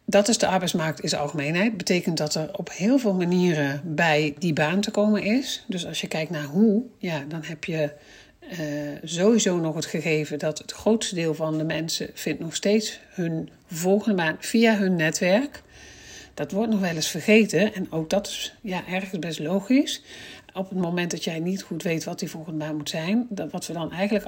dat 0.06 0.28
is 0.28 0.38
de 0.38 0.48
arbeidsmarkt 0.48 1.10
zijn 1.10 1.22
algemeenheid. 1.22 1.78
Betekent 1.78 2.18
dat 2.18 2.36
er 2.36 2.50
op 2.58 2.70
heel 2.72 3.00
veel 3.00 3.14
manieren 3.14 3.82
bij 3.84 4.36
die 4.38 4.54
baan 4.54 4.82
te 4.82 4.92
komen 4.92 5.24
is. 5.24 5.64
Dus 5.68 5.86
als 5.86 6.02
je 6.02 6.08
kijkt 6.08 6.32
naar 6.32 6.44
hoe, 6.44 6.84
ja, 6.98 7.24
dan 7.28 7.44
heb 7.44 7.64
je 7.64 7.92
uh, 8.52 8.58
sowieso 9.04 9.58
nog 9.58 9.76
het 9.76 9.86
gegeven 9.86 10.40
dat 10.40 10.58
het 10.58 10.72
grootste 10.72 11.16
deel 11.16 11.34
van 11.34 11.58
de 11.58 11.64
mensen 11.64 12.10
vindt 12.14 12.40
nog 12.40 12.56
steeds 12.56 13.00
hun 13.10 13.50
volgende 13.66 14.16
baan 14.16 14.36
via 14.40 14.78
hun 14.78 14.96
netwerk. 14.96 15.62
Dat 16.34 16.52
wordt 16.52 16.72
nog 16.72 16.80
wel 16.80 16.96
eens 16.96 17.08
vergeten 17.08 17.74
en 17.74 17.92
ook 17.92 18.10
dat 18.10 18.28
is 18.28 18.54
ja, 18.62 18.88
ergens 18.88 19.20
best 19.20 19.40
logisch. 19.40 20.02
Op 20.54 20.70
het 20.70 20.80
moment 20.80 21.12
dat 21.12 21.24
jij 21.24 21.40
niet 21.40 21.64
goed 21.64 21.84
weet 21.84 22.04
wat 22.04 22.20
die 22.20 22.30
volgende 22.30 22.66
baan 22.66 22.76
moet 22.76 22.90
zijn, 22.90 23.28
dat 23.30 23.52
wat 23.52 23.68
we 23.68 23.74
dan 23.74 23.92
eigenlijk 23.92 24.26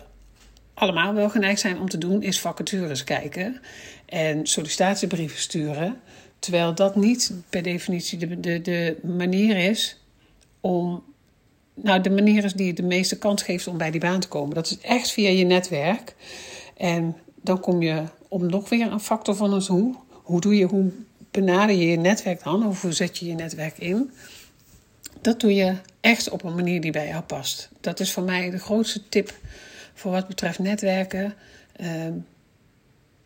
allemaal 0.73 1.13
wel 1.13 1.29
geneigd 1.29 1.59
zijn 1.59 1.79
om 1.79 1.89
te 1.89 1.97
doen, 1.97 2.23
is 2.23 2.39
vacatures 2.39 3.03
kijken 3.03 3.61
en 4.05 4.47
sollicitatiebrieven 4.47 5.39
sturen. 5.39 5.99
Terwijl 6.39 6.75
dat 6.75 6.95
niet 6.95 7.33
per 7.49 7.63
definitie 7.63 8.17
de, 8.17 8.39
de, 8.39 8.61
de 8.61 8.97
manier 9.03 9.57
is 9.57 9.99
om. 10.59 11.03
Nou, 11.73 12.01
de 12.01 12.09
manier 12.09 12.43
is 12.43 12.53
die 12.53 12.73
de 12.73 12.83
meeste 12.83 13.17
kans 13.17 13.43
geeft 13.43 13.67
om 13.67 13.77
bij 13.77 13.91
die 13.91 13.99
baan 13.99 14.19
te 14.19 14.27
komen. 14.27 14.55
Dat 14.55 14.65
is 14.65 14.77
echt 14.79 15.11
via 15.11 15.29
je 15.29 15.45
netwerk. 15.45 16.15
En 16.77 17.15
dan 17.41 17.59
kom 17.59 17.81
je 17.81 18.03
om 18.27 18.45
nog 18.45 18.69
weer 18.69 18.91
een 18.91 18.99
factor 18.99 19.35
van 19.35 19.53
ons 19.53 19.67
hoe. 19.67 19.95
Hoe 20.09 20.41
doe 20.41 20.55
je, 20.55 20.65
hoe 20.65 20.91
benader 21.31 21.75
je 21.75 21.87
je 21.87 21.97
netwerk 21.97 22.43
dan? 22.43 22.67
Of 22.67 22.81
hoe 22.81 22.91
zet 22.91 23.17
je 23.17 23.25
je 23.25 23.33
netwerk 23.33 23.77
in? 23.77 24.11
Dat 25.21 25.39
doe 25.39 25.55
je 25.55 25.75
echt 26.01 26.29
op 26.29 26.43
een 26.43 26.55
manier 26.55 26.81
die 26.81 26.91
bij 26.91 27.07
jou 27.07 27.21
past. 27.21 27.69
Dat 27.81 27.99
is 27.99 28.11
voor 28.11 28.23
mij 28.23 28.49
de 28.49 28.59
grootste 28.59 29.09
tip 29.09 29.33
voor 29.93 30.11
wat 30.11 30.27
betreft 30.27 30.59
netwerken. 30.59 31.33
Uh, 31.81 31.87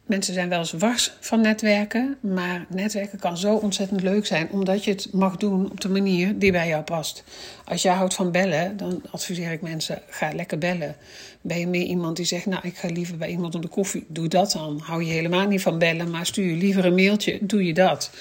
mensen 0.05 0.33
zijn 0.33 0.49
wel 0.49 0.59
eens 0.59 0.71
wars 0.71 1.13
van 1.19 1.41
netwerken, 1.41 2.17
maar 2.19 2.65
netwerken 2.69 3.19
kan 3.19 3.37
zo 3.37 3.55
ontzettend 3.55 4.01
leuk 4.01 4.25
zijn 4.25 4.49
omdat 4.49 4.83
je 4.83 4.91
het 4.91 5.13
mag 5.13 5.37
doen 5.37 5.71
op 5.71 5.81
de 5.81 5.89
manier 5.89 6.39
die 6.39 6.51
bij 6.51 6.67
jou 6.67 6.83
past. 6.83 7.23
Als 7.65 7.81
jij 7.81 7.93
houdt 7.93 8.13
van 8.13 8.31
bellen, 8.31 8.77
dan 8.77 9.01
adviseer 9.11 9.51
ik 9.51 9.61
mensen: 9.61 10.01
ga 10.09 10.33
lekker 10.33 10.57
bellen. 10.57 10.95
Ben 11.41 11.59
je 11.59 11.67
meer 11.67 11.85
iemand 11.85 12.15
die 12.15 12.25
zegt: 12.25 12.45
Nou, 12.45 12.67
ik 12.67 12.77
ga 12.77 12.87
liever 12.87 13.17
bij 13.17 13.29
iemand 13.29 13.55
op 13.55 13.61
de 13.61 13.67
koffie, 13.67 14.05
doe 14.07 14.27
dat 14.27 14.51
dan. 14.51 14.81
Hou 14.83 15.03
je 15.03 15.11
helemaal 15.11 15.47
niet 15.47 15.61
van 15.61 15.77
bellen, 15.77 16.09
maar 16.09 16.25
stuur 16.25 16.45
je 16.45 16.55
liever 16.55 16.85
een 16.85 16.95
mailtje, 16.95 17.37
doe 17.41 17.65
je 17.65 17.73
dat. 17.73 18.11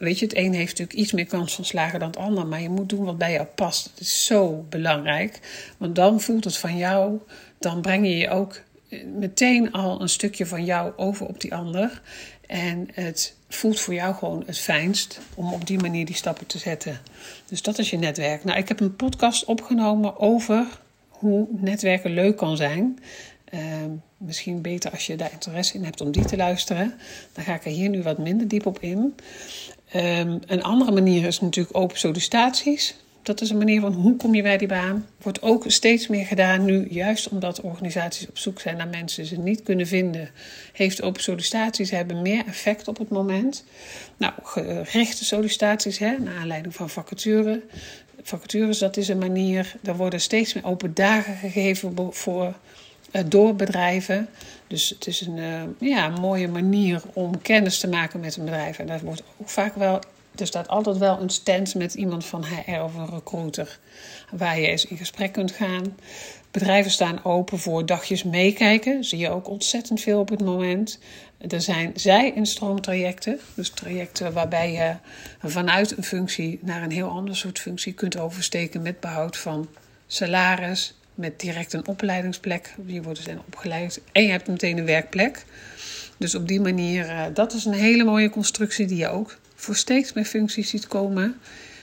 Weet 0.00 0.18
je, 0.18 0.24
het 0.24 0.36
een 0.36 0.54
heeft 0.54 0.78
natuurlijk 0.78 0.98
iets 0.98 1.12
meer 1.12 1.26
kans 1.26 1.54
van 1.54 1.64
slagen 1.64 1.98
dan 1.98 2.08
het 2.08 2.16
ander, 2.16 2.46
maar 2.46 2.62
je 2.62 2.68
moet 2.68 2.88
doen 2.88 3.04
wat 3.04 3.18
bij 3.18 3.32
jou 3.32 3.46
past. 3.46 3.90
Dat 3.90 4.00
is 4.00 4.24
zo 4.24 4.66
belangrijk, 4.68 5.40
want 5.78 5.94
dan 5.94 6.20
voelt 6.20 6.44
het 6.44 6.56
van 6.56 6.76
jou 6.76 7.20
dan 7.60 7.80
breng 7.80 8.06
je 8.06 8.16
je 8.16 8.28
ook 8.28 8.60
meteen 9.14 9.72
al 9.72 10.00
een 10.00 10.08
stukje 10.08 10.46
van 10.46 10.64
jou 10.64 10.92
over 10.96 11.26
op 11.26 11.40
die 11.40 11.54
ander. 11.54 12.02
En 12.46 12.88
het 12.92 13.36
voelt 13.48 13.80
voor 13.80 13.94
jou 13.94 14.14
gewoon 14.14 14.42
het 14.46 14.58
fijnst 14.58 15.20
om 15.34 15.52
op 15.52 15.66
die 15.66 15.78
manier 15.78 16.06
die 16.06 16.14
stappen 16.14 16.46
te 16.46 16.58
zetten. 16.58 17.00
Dus 17.46 17.62
dat 17.62 17.78
is 17.78 17.90
je 17.90 17.96
netwerk. 17.96 18.44
Nou, 18.44 18.58
ik 18.58 18.68
heb 18.68 18.80
een 18.80 18.96
podcast 18.96 19.44
opgenomen 19.44 20.18
over 20.18 20.66
hoe 21.08 21.46
netwerken 21.50 22.10
leuk 22.10 22.36
kan 22.36 22.56
zijn. 22.56 22.98
Uh, 23.54 23.60
misschien 24.20 24.62
beter 24.62 24.90
als 24.90 25.06
je 25.06 25.16
daar 25.16 25.32
interesse 25.32 25.74
in 25.74 25.84
hebt 25.84 26.00
om 26.00 26.10
die 26.10 26.24
te 26.24 26.36
luisteren. 26.36 26.94
Dan 27.32 27.44
ga 27.44 27.54
ik 27.54 27.64
er 27.64 27.70
hier 27.70 27.88
nu 27.88 28.02
wat 28.02 28.18
minder 28.18 28.48
diep 28.48 28.66
op 28.66 28.78
in. 28.80 29.14
Um, 29.94 30.40
een 30.46 30.62
andere 30.62 30.92
manier 30.92 31.26
is 31.26 31.40
natuurlijk 31.40 31.76
open 31.76 31.98
sollicitaties 31.98 32.94
dat 33.22 33.40
is 33.40 33.50
een 33.50 33.58
manier 33.58 33.80
van 33.80 33.92
hoe 33.92 34.16
kom 34.16 34.34
je 34.34 34.42
bij 34.42 34.56
die 34.56 34.68
baan. 34.68 35.06
Wordt 35.22 35.42
ook 35.42 35.64
steeds 35.66 36.08
meer 36.08 36.26
gedaan 36.26 36.64
nu, 36.64 36.86
juist 36.90 37.28
omdat 37.28 37.60
organisaties 37.60 38.28
op 38.28 38.38
zoek 38.38 38.60
zijn 38.60 38.76
naar 38.76 38.88
mensen 38.88 39.26
ze 39.26 39.38
niet 39.38 39.62
kunnen 39.62 39.86
vinden. 39.86 40.30
Heeft 40.72 41.02
open 41.02 41.22
sollicitaties 41.22 41.90
hebben 41.90 42.22
meer 42.22 42.46
effect 42.46 42.88
op 42.88 42.98
het 42.98 43.08
moment. 43.08 43.64
Nou, 44.16 44.32
gerichte 44.84 45.24
sollicitaties, 45.24 45.98
hè, 45.98 46.18
naar 46.18 46.36
aanleiding 46.36 46.74
van 46.74 46.90
vacature. 46.90 47.62
Vacatures, 48.22 48.78
dat 48.78 48.96
is 48.96 49.08
een 49.08 49.18
manier, 49.18 49.76
er 49.82 49.96
worden 49.96 50.20
steeds 50.20 50.54
meer 50.54 50.64
open 50.64 50.94
dagen 50.94 51.36
gegeven 51.36 51.94
voor, 52.10 52.54
door 53.26 53.54
bedrijven. 53.54 54.28
Dus 54.66 54.88
het 54.88 55.06
is 55.06 55.20
een, 55.20 55.36
uh, 55.36 55.62
ja, 55.78 56.08
mooie 56.08 56.48
manier 56.48 57.02
om 57.12 57.42
kennis 57.42 57.78
te 57.78 57.88
maken 57.88 58.20
met 58.20 58.36
een 58.36 58.44
bedrijf. 58.44 58.78
En 58.78 58.86
daar 58.86 59.00
wordt 59.00 59.22
ook 59.40 59.48
vaak 59.48 59.74
wel 59.74 60.00
er 60.40 60.46
staat 60.46 60.68
altijd 60.68 60.96
wel 60.96 61.20
een 61.20 61.30
stand 61.30 61.74
met 61.74 61.94
iemand 61.94 62.24
van 62.24 62.44
HR 62.44 62.80
of 62.80 62.94
een 62.94 63.10
recruiter 63.10 63.78
waar 64.30 64.60
je 64.60 64.66
eens 64.66 64.86
in 64.86 64.96
gesprek 64.96 65.32
kunt 65.32 65.50
gaan. 65.50 65.96
Bedrijven 66.50 66.90
staan 66.90 67.24
open 67.24 67.58
voor 67.58 67.86
dagjes 67.86 68.22
meekijken. 68.22 69.04
Zie 69.04 69.18
je 69.18 69.30
ook 69.30 69.48
ontzettend 69.48 70.00
veel 70.00 70.20
op 70.20 70.28
het 70.28 70.44
moment. 70.44 70.98
Er 71.48 71.60
zijn 71.60 71.92
zij-instroomtrajecten. 71.94 73.38
Dus 73.54 73.70
trajecten 73.70 74.32
waarbij 74.32 74.72
je 74.72 74.96
vanuit 75.48 75.96
een 75.96 76.04
functie 76.04 76.58
naar 76.62 76.82
een 76.82 76.90
heel 76.90 77.08
ander 77.08 77.36
soort 77.36 77.58
functie 77.58 77.92
kunt 77.92 78.18
oversteken 78.18 78.82
met 78.82 79.00
behoud 79.00 79.36
van 79.36 79.68
salaris, 80.06 80.94
met 81.20 81.40
direct 81.40 81.72
een 81.72 81.86
opleidingsplek. 81.86 82.74
Je 82.86 83.02
wordt 83.02 83.24
dus 83.24 83.34
opgeleid 83.46 84.00
en 84.12 84.22
je 84.22 84.30
hebt 84.30 84.48
meteen 84.48 84.78
een 84.78 84.84
werkplek. 84.84 85.44
Dus 86.18 86.34
op 86.34 86.48
die 86.48 86.60
manier, 86.60 87.06
uh, 87.06 87.24
dat 87.34 87.52
is 87.52 87.64
een 87.64 87.72
hele 87.72 88.04
mooie 88.04 88.30
constructie 88.30 88.86
die 88.86 88.96
je 88.96 89.08
ook 89.08 89.38
voor 89.54 89.76
steeds 89.76 90.12
meer 90.12 90.24
functies 90.24 90.70
ziet 90.70 90.86
komen. 90.86 91.40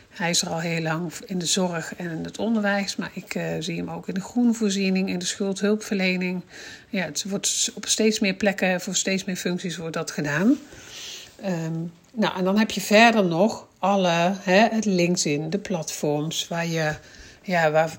Hij 0.09 0.29
is 0.29 0.41
er 0.41 0.49
al 0.49 0.59
heel 0.59 0.81
lang 0.81 1.11
in 1.25 1.37
de 1.37 1.45
zorg 1.45 1.95
en 1.95 2.09
in 2.09 2.23
het 2.23 2.37
onderwijs, 2.37 2.95
maar 2.95 3.11
ik 3.13 3.35
uh, 3.35 3.43
zie 3.59 3.77
hem 3.77 3.89
ook 3.89 4.07
in 4.07 4.13
de 4.13 4.21
groenvoorziening, 4.21 5.09
in 5.09 5.19
de 5.19 5.25
schuldhulpverlening. 5.25 6.41
Ja, 6.89 7.03
het 7.05 7.25
wordt 7.27 7.71
op 7.75 7.85
steeds 7.85 8.19
meer 8.19 8.33
plekken, 8.33 8.81
voor 8.81 8.95
steeds 8.95 9.23
meer 9.23 9.35
functies 9.35 9.77
wordt 9.77 9.93
dat 9.93 10.11
gedaan. 10.11 10.57
Um, 11.45 11.91
nou, 12.13 12.37
en 12.37 12.43
dan 12.43 12.57
heb 12.57 12.71
je 12.71 12.81
verder 12.81 13.25
nog 13.25 13.67
alle, 13.79 14.33
hè, 14.39 14.67
het 14.67 14.85
LinkedIn, 14.85 15.49
de 15.49 15.59
platforms 15.59 16.47
waar 16.47 16.67
je, 16.67 16.95
ja, 17.41 17.71
waar 17.71 17.97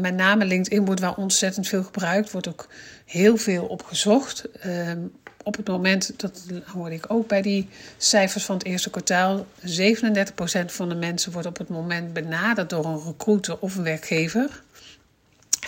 met 0.00 0.14
name 0.14 0.44
LinkedIn 0.44 0.84
wordt 0.84 1.00
wel 1.00 1.14
ontzettend 1.16 1.68
veel 1.68 1.82
gebruikt, 1.82 2.30
wordt 2.30 2.48
ook 2.48 2.68
heel 3.04 3.36
veel 3.36 3.64
op 3.64 3.82
gezocht. 3.82 4.44
Um, 4.66 5.12
op 5.44 5.56
het 5.56 5.68
moment, 5.68 6.12
dat 6.16 6.42
hoorde 6.66 6.94
ik 6.94 7.04
ook 7.08 7.28
bij 7.28 7.42
die 7.42 7.68
cijfers 7.96 8.44
van 8.44 8.56
het 8.56 8.64
eerste 8.64 8.90
kwartaal, 8.90 9.46
37% 9.60 10.64
van 10.66 10.88
de 10.88 10.94
mensen 10.94 11.32
wordt 11.32 11.46
op 11.48 11.58
het 11.58 11.68
moment 11.68 12.12
benaderd 12.12 12.70
door 12.70 12.84
een 12.84 13.04
recruiter 13.04 13.58
of 13.58 13.76
een 13.76 13.82
werkgever. 13.82 14.62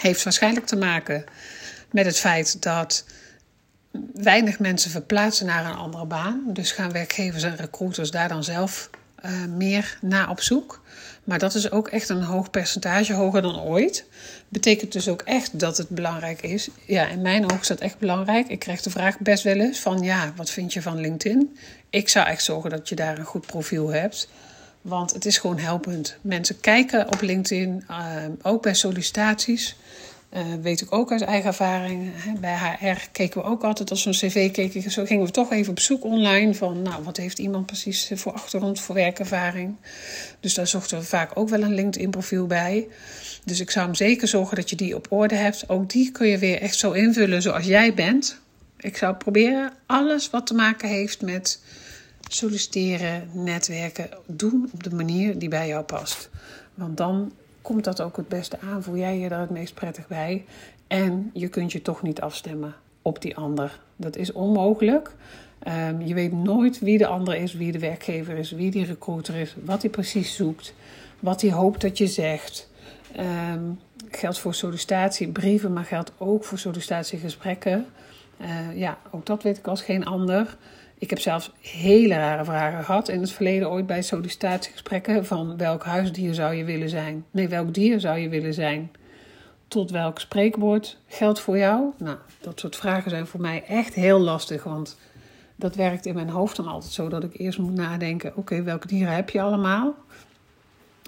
Heeft 0.00 0.22
waarschijnlijk 0.22 0.66
te 0.66 0.76
maken 0.76 1.24
met 1.90 2.06
het 2.06 2.18
feit 2.18 2.62
dat 2.62 3.04
weinig 4.14 4.58
mensen 4.58 4.90
verplaatsen 4.90 5.46
naar 5.46 5.66
een 5.66 5.76
andere 5.76 6.06
baan. 6.06 6.42
Dus 6.46 6.72
gaan 6.72 6.92
werkgevers 6.92 7.42
en 7.42 7.56
recruiters 7.56 8.10
daar 8.10 8.28
dan 8.28 8.44
zelf 8.44 8.90
uh, 9.24 9.44
meer 9.44 9.98
naar 10.00 10.30
op 10.30 10.40
zoek. 10.40 10.82
Maar 11.26 11.38
dat 11.38 11.54
is 11.54 11.70
ook 11.70 11.88
echt 11.88 12.08
een 12.08 12.22
hoog 12.22 12.50
percentage, 12.50 13.12
hoger 13.12 13.42
dan 13.42 13.60
ooit. 13.60 14.04
Betekent 14.48 14.92
dus 14.92 15.08
ook 15.08 15.22
echt 15.22 15.60
dat 15.60 15.76
het 15.76 15.88
belangrijk 15.88 16.42
is. 16.42 16.68
Ja, 16.84 17.06
in 17.06 17.22
mijn 17.22 17.44
ogen 17.44 17.60
is 17.60 17.66
dat 17.66 17.80
echt 17.80 17.98
belangrijk. 17.98 18.48
Ik 18.48 18.58
krijg 18.58 18.82
de 18.82 18.90
vraag 18.90 19.18
best 19.18 19.42
wel 19.42 19.56
eens 19.56 19.80
van, 19.80 20.02
ja, 20.02 20.32
wat 20.36 20.50
vind 20.50 20.72
je 20.72 20.82
van 20.82 21.00
LinkedIn? 21.00 21.56
Ik 21.90 22.08
zou 22.08 22.26
echt 22.26 22.44
zorgen 22.44 22.70
dat 22.70 22.88
je 22.88 22.94
daar 22.94 23.18
een 23.18 23.24
goed 23.24 23.46
profiel 23.46 23.88
hebt. 23.88 24.28
Want 24.82 25.12
het 25.12 25.26
is 25.26 25.38
gewoon 25.38 25.58
helpend. 25.58 26.16
Mensen 26.20 26.60
kijken 26.60 27.06
op 27.12 27.20
LinkedIn, 27.20 27.84
uh, 27.90 27.96
ook 28.42 28.62
bij 28.62 28.74
sollicitaties. 28.74 29.76
Uh, 30.36 30.42
weet 30.62 30.80
ik 30.80 30.94
ook 30.94 31.12
uit 31.12 31.22
eigen 31.22 31.46
ervaring. 31.46 32.10
Hè. 32.14 32.32
Bij 32.40 32.76
HR 32.80 33.08
keken 33.12 33.40
we 33.40 33.46
ook 33.46 33.64
altijd 33.64 33.90
als 33.90 34.04
we 34.04 34.10
een 34.10 34.16
cv 34.16 34.50
keken. 34.50 34.90
Zo 34.90 35.04
gingen 35.04 35.26
we 35.26 35.30
toch 35.30 35.52
even 35.52 35.70
op 35.70 35.80
zoek 35.80 36.04
online 36.04 36.54
van, 36.54 36.82
nou, 36.82 37.02
wat 37.02 37.16
heeft 37.16 37.38
iemand 37.38 37.66
precies 37.66 38.10
voor 38.14 38.32
achtergrond, 38.32 38.80
voor 38.80 38.94
werkervaring. 38.94 39.76
Dus 40.40 40.54
daar 40.54 40.66
zochten 40.66 40.98
we 40.98 41.04
vaak 41.04 41.30
ook 41.34 41.48
wel 41.48 41.62
een 41.62 41.74
LinkedIn-profiel 41.74 42.46
bij. 42.46 42.88
Dus 43.44 43.60
ik 43.60 43.70
zou 43.70 43.84
hem 43.86 43.94
zeker 43.94 44.28
zorgen 44.28 44.56
dat 44.56 44.70
je 44.70 44.76
die 44.76 44.94
op 44.94 45.06
orde 45.08 45.34
hebt. 45.34 45.68
Ook 45.68 45.90
die 45.90 46.12
kun 46.12 46.26
je 46.26 46.38
weer 46.38 46.60
echt 46.60 46.78
zo 46.78 46.92
invullen 46.92 47.42
zoals 47.42 47.66
jij 47.66 47.94
bent. 47.94 48.40
Ik 48.76 48.96
zou 48.96 49.14
proberen 49.14 49.72
alles 49.86 50.30
wat 50.30 50.46
te 50.46 50.54
maken 50.54 50.88
heeft 50.88 51.22
met 51.22 51.62
solliciteren, 52.28 53.28
netwerken, 53.32 54.08
doen 54.26 54.70
op 54.72 54.82
de 54.82 54.94
manier 54.94 55.38
die 55.38 55.48
bij 55.48 55.68
jou 55.68 55.84
past. 55.84 56.28
Want 56.74 56.96
dan 56.96 57.32
komt 57.66 57.84
dat 57.84 58.00
ook 58.00 58.16
het 58.16 58.28
beste 58.28 58.58
aan. 58.60 58.82
Voel 58.82 58.96
jij 58.96 59.18
je 59.18 59.28
daar 59.28 59.40
het 59.40 59.50
meest 59.50 59.74
prettig 59.74 60.08
bij? 60.08 60.44
En 60.86 61.30
je 61.32 61.48
kunt 61.48 61.72
je 61.72 61.82
toch 61.82 62.02
niet 62.02 62.20
afstemmen 62.20 62.74
op 63.02 63.22
die 63.22 63.36
ander. 63.36 63.80
Dat 63.96 64.16
is 64.16 64.32
onmogelijk. 64.32 65.14
Um, 65.88 66.00
je 66.02 66.14
weet 66.14 66.32
nooit 66.32 66.78
wie 66.78 66.98
de 66.98 67.06
ander 67.06 67.36
is, 67.36 67.54
wie 67.54 67.72
de 67.72 67.78
werkgever 67.78 68.36
is, 68.36 68.50
wie 68.50 68.70
die 68.70 68.84
recruiter 68.84 69.34
is, 69.34 69.56
wat 69.64 69.82
hij 69.82 69.90
precies 69.90 70.36
zoekt, 70.36 70.74
wat 71.20 71.40
hij 71.40 71.50
hoopt 71.50 71.80
dat 71.80 71.98
je 71.98 72.06
zegt. 72.06 72.70
Um, 73.52 73.80
geldt 74.10 74.38
voor 74.38 74.54
sollicitatiebrieven, 74.54 75.72
maar 75.72 75.84
geldt 75.84 76.12
ook 76.18 76.44
voor 76.44 76.58
sollicitatiegesprekken. 76.58 77.86
Uh, 78.40 78.78
ja, 78.78 78.98
ook 79.10 79.26
dat 79.26 79.42
weet 79.42 79.58
ik 79.58 79.66
als 79.66 79.82
geen 79.82 80.04
ander. 80.04 80.56
Ik 80.98 81.10
heb 81.10 81.18
zelfs 81.18 81.52
hele 81.60 82.14
rare 82.14 82.44
vragen 82.44 82.84
gehad 82.84 83.08
in 83.08 83.20
het 83.20 83.32
verleden 83.32 83.70
ooit 83.70 83.86
bij 83.86 84.02
sollicitatiegesprekken 84.02 85.26
van 85.26 85.56
welk 85.56 85.84
huisdier 85.84 86.34
zou 86.34 86.54
je 86.54 86.64
willen 86.64 86.88
zijn? 86.88 87.24
Nee, 87.30 87.48
welk 87.48 87.74
dier 87.74 88.00
zou 88.00 88.18
je 88.18 88.28
willen 88.28 88.54
zijn? 88.54 88.90
Tot 89.68 89.90
welk 89.90 90.18
spreekwoord 90.18 90.98
geldt 91.06 91.40
voor 91.40 91.58
jou? 91.58 91.92
Nou, 91.98 92.16
dat 92.40 92.60
soort 92.60 92.76
vragen 92.76 93.10
zijn 93.10 93.26
voor 93.26 93.40
mij 93.40 93.64
echt 93.64 93.94
heel 93.94 94.18
lastig, 94.18 94.64
want 94.64 94.98
dat 95.56 95.74
werkt 95.74 96.06
in 96.06 96.14
mijn 96.14 96.28
hoofd 96.28 96.56
dan 96.56 96.66
altijd 96.66 96.92
zo 96.92 97.08
dat 97.08 97.24
ik 97.24 97.38
eerst 97.38 97.58
moet 97.58 97.74
nadenken: 97.74 98.36
oké, 98.36 98.62
welke 98.62 98.86
dieren 98.86 99.14
heb 99.14 99.30
je 99.30 99.40
allemaal? 99.40 99.94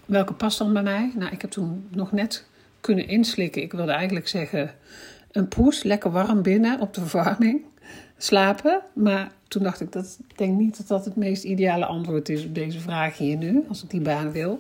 Welke 0.05 0.33
past 0.33 0.59
dan 0.59 0.73
bij 0.73 0.83
mij? 0.83 1.13
Nou, 1.15 1.33
ik 1.33 1.41
heb 1.41 1.51
toen 1.51 1.89
nog 1.91 2.13
net 2.13 2.47
kunnen 2.81 3.09
inslikken. 3.09 3.63
Ik 3.63 3.73
wilde 3.73 3.93
eigenlijk 3.93 4.29
zeggen: 4.29 4.75
een 5.33 5.49
poes, 5.49 5.83
lekker 5.83 6.11
warm 6.11 6.43
binnen 6.43 6.81
op 6.81 6.95
de 6.95 7.07
verwarming 7.07 7.65
slapen. 8.19 8.81
Maar 8.93 9.31
toen 9.49 9.63
dacht 9.63 9.81
ik, 9.81 9.93
dat 9.93 10.19
ik 10.29 10.39
denk 10.39 10.59
niet 10.59 10.77
dat 10.77 10.89
dat 10.89 11.05
het 11.05 11.17
meest 11.17 11.45
ideale 11.45 11.87
antwoord 11.87 12.29
is 12.29 12.45
op 12.45 12.55
deze 12.55 12.81
vraag 12.81 13.19
hier 13.19 13.37
nu, 13.37 13.65
als 13.69 13.83
ik 13.83 13.91
die 13.91 14.01
baan 14.01 14.33
wil. 14.33 14.59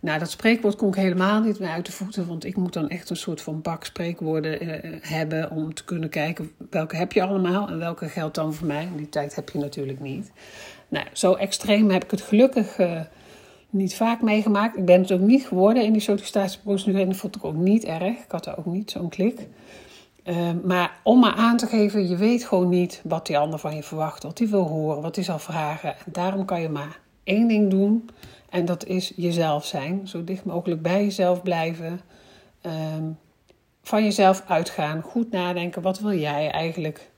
Nou, 0.00 0.18
dat 0.18 0.30
spreekwoord 0.30 0.76
kon 0.76 0.88
ik 0.88 0.94
helemaal 0.94 1.40
niet 1.40 1.58
meer 1.58 1.68
uit 1.68 1.86
de 1.86 1.92
voeten, 1.92 2.26
want 2.26 2.44
ik 2.44 2.56
moet 2.56 2.72
dan 2.72 2.88
echt 2.88 3.10
een 3.10 3.16
soort 3.16 3.40
van 3.40 3.62
bak 3.62 3.84
spreekwoorden 3.84 4.60
eh, 4.60 4.90
hebben 5.00 5.50
om 5.50 5.74
te 5.74 5.84
kunnen 5.84 6.08
kijken 6.08 6.50
welke 6.70 6.96
heb 6.96 7.12
je 7.12 7.22
allemaal 7.22 7.68
en 7.68 7.78
welke 7.78 8.08
geldt 8.08 8.34
dan 8.34 8.54
voor 8.54 8.66
mij. 8.66 8.88
Die 8.96 9.08
tijd 9.08 9.34
heb 9.34 9.50
je 9.50 9.58
natuurlijk 9.58 10.00
niet. 10.00 10.32
Nou, 10.88 11.06
zo 11.12 11.34
extreem 11.34 11.90
heb 11.90 12.04
ik 12.04 12.10
het 12.10 12.20
gelukkig 12.20 12.78
uh, 12.78 13.00
niet 13.70 13.94
vaak 13.94 14.22
meegemaakt. 14.22 14.76
Ik 14.76 14.84
ben 14.84 15.00
het 15.00 15.12
ook 15.12 15.20
niet 15.20 15.46
geworden 15.46 15.84
in 15.84 15.92
die 15.92 16.02
sollicitatieprocedure 16.02 17.02
en 17.02 17.08
dat 17.08 17.16
vond 17.16 17.36
ik 17.36 17.44
ook 17.44 17.56
niet 17.56 17.84
erg. 17.84 18.18
Ik 18.18 18.30
had 18.30 18.46
er 18.46 18.58
ook 18.58 18.66
niet 18.66 18.90
zo'n 18.90 19.08
klik. 19.08 19.46
Ehm, 20.22 20.56
maar 20.64 20.98
om 21.02 21.20
maar 21.20 21.34
aan 21.34 21.56
te 21.56 21.66
geven, 21.66 22.08
je 22.08 22.16
weet 22.16 22.44
gewoon 22.44 22.68
niet 22.68 23.00
wat 23.04 23.26
die 23.26 23.38
ander 23.38 23.58
van 23.58 23.74
je 23.74 23.82
verwacht, 23.82 24.22
wat 24.22 24.38
hij 24.38 24.48
wil 24.48 24.66
horen, 24.66 25.02
wat 25.02 25.14
hij 25.14 25.24
zal 25.24 25.38
vragen. 25.38 25.96
En 25.98 26.12
daarom 26.12 26.44
kan 26.44 26.60
je 26.60 26.68
maar 26.68 27.00
één 27.24 27.48
ding 27.48 27.70
doen 27.70 28.08
en 28.50 28.64
dat 28.64 28.86
is 28.86 29.12
jezelf 29.16 29.64
zijn. 29.64 30.08
Zo 30.08 30.24
dicht 30.24 30.44
mogelijk 30.44 30.82
bij 30.82 31.04
jezelf 31.04 31.42
blijven. 31.42 32.00
Ehm, 32.60 33.04
van 33.82 34.04
jezelf 34.04 34.42
uitgaan, 34.46 35.02
goed 35.02 35.30
nadenken, 35.30 35.82
wat 35.82 35.98
wil 35.98 36.14
jij 36.14 36.50
eigenlijk 36.50 37.10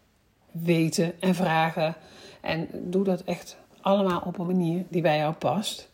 weten 0.50 1.20
en 1.20 1.34
vragen. 1.34 1.94
En 2.40 2.68
doe 2.72 3.04
dat 3.04 3.22
echt 3.24 3.56
allemaal 3.80 4.22
op 4.24 4.38
een 4.38 4.46
manier 4.46 4.84
die 4.88 5.02
bij 5.02 5.18
jou 5.18 5.34
past. 5.34 5.88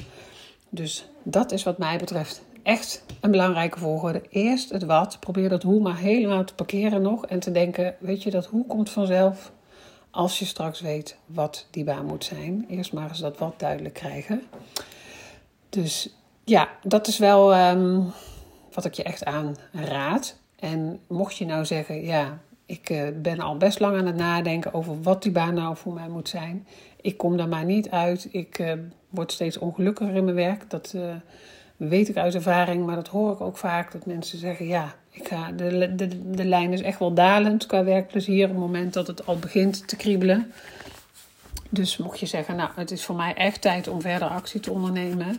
Dus 0.68 1.08
dat 1.22 1.52
is 1.52 1.62
wat 1.62 1.78
mij 1.78 1.98
betreft 1.98 2.42
echt 2.62 3.04
een 3.20 3.30
belangrijke 3.30 3.78
volgorde. 3.78 4.22
Eerst 4.30 4.70
het 4.70 4.84
wat, 4.84 5.16
probeer 5.20 5.48
dat 5.48 5.62
hoe 5.62 5.80
maar 5.80 5.98
helemaal 5.98 6.44
te 6.44 6.54
parkeren 6.54 7.02
nog 7.02 7.26
en 7.26 7.40
te 7.40 7.52
denken, 7.52 7.94
weet 7.98 8.22
je, 8.22 8.30
dat 8.30 8.46
hoe 8.46 8.66
komt 8.66 8.90
vanzelf 8.90 9.52
als 10.10 10.38
je 10.38 10.44
straks 10.44 10.80
weet 10.80 11.16
wat 11.26 11.66
die 11.70 11.84
baan 11.84 12.06
moet 12.06 12.24
zijn. 12.24 12.64
Eerst 12.68 12.92
maar 12.92 13.08
eens 13.08 13.20
dat 13.20 13.38
wat 13.38 13.58
duidelijk 13.58 13.94
krijgen. 13.94 14.42
Dus 15.68 16.14
ja, 16.44 16.68
dat 16.82 17.06
is 17.06 17.18
wel 17.18 17.56
um, 17.70 18.12
wat 18.72 18.84
ik 18.84 18.94
je 18.94 19.02
echt 19.02 19.24
aanraad. 19.24 20.38
En 20.56 21.00
mocht 21.06 21.36
je 21.36 21.44
nou 21.44 21.64
zeggen, 21.64 22.02
ja, 22.04 22.38
ik 22.66 22.90
uh, 22.90 23.08
ben 23.22 23.40
al 23.40 23.56
best 23.56 23.80
lang 23.80 23.96
aan 23.96 24.06
het 24.06 24.16
nadenken 24.16 24.74
over 24.74 25.02
wat 25.02 25.22
die 25.22 25.32
baan 25.32 25.54
nou 25.54 25.76
voor 25.76 25.92
mij 25.92 26.08
moet 26.08 26.28
zijn. 26.28 26.66
Ik 27.00 27.16
kom 27.16 27.36
daar 27.36 27.48
maar 27.48 27.64
niet 27.64 27.90
uit. 27.90 28.28
Ik 28.30 28.58
uh, 28.58 28.72
word 29.08 29.32
steeds 29.32 29.58
ongelukkiger 29.58 30.14
in 30.14 30.24
mijn 30.24 30.36
werk. 30.36 30.70
Dat 30.70 30.92
uh, 30.96 31.14
weet 31.88 32.08
ik 32.08 32.16
uit 32.16 32.34
ervaring, 32.34 32.86
maar 32.86 32.94
dat 32.94 33.08
hoor 33.08 33.32
ik 33.32 33.40
ook 33.40 33.56
vaak. 33.56 33.92
Dat 33.92 34.06
mensen 34.06 34.38
zeggen, 34.38 34.66
ja, 34.66 34.94
ik 35.10 35.28
ga, 35.28 35.52
de, 35.52 35.94
de, 35.94 36.30
de 36.30 36.44
lijn 36.44 36.72
is 36.72 36.82
echt 36.82 36.98
wel 36.98 37.14
dalend 37.14 37.66
qua 37.66 37.84
werkplezier. 37.84 38.44
Op 38.44 38.50
het 38.50 38.58
moment 38.58 38.92
dat 38.92 39.06
het 39.06 39.26
al 39.26 39.38
begint 39.38 39.88
te 39.88 39.96
kriebelen. 39.96 40.52
Dus 41.70 41.96
mocht 41.96 42.20
je 42.20 42.26
zeggen, 42.26 42.56
nou, 42.56 42.70
het 42.74 42.90
is 42.90 43.04
voor 43.04 43.16
mij 43.16 43.34
echt 43.34 43.60
tijd 43.60 43.88
om 43.88 44.00
verder 44.00 44.28
actie 44.28 44.60
te 44.60 44.70
ondernemen. 44.70 45.38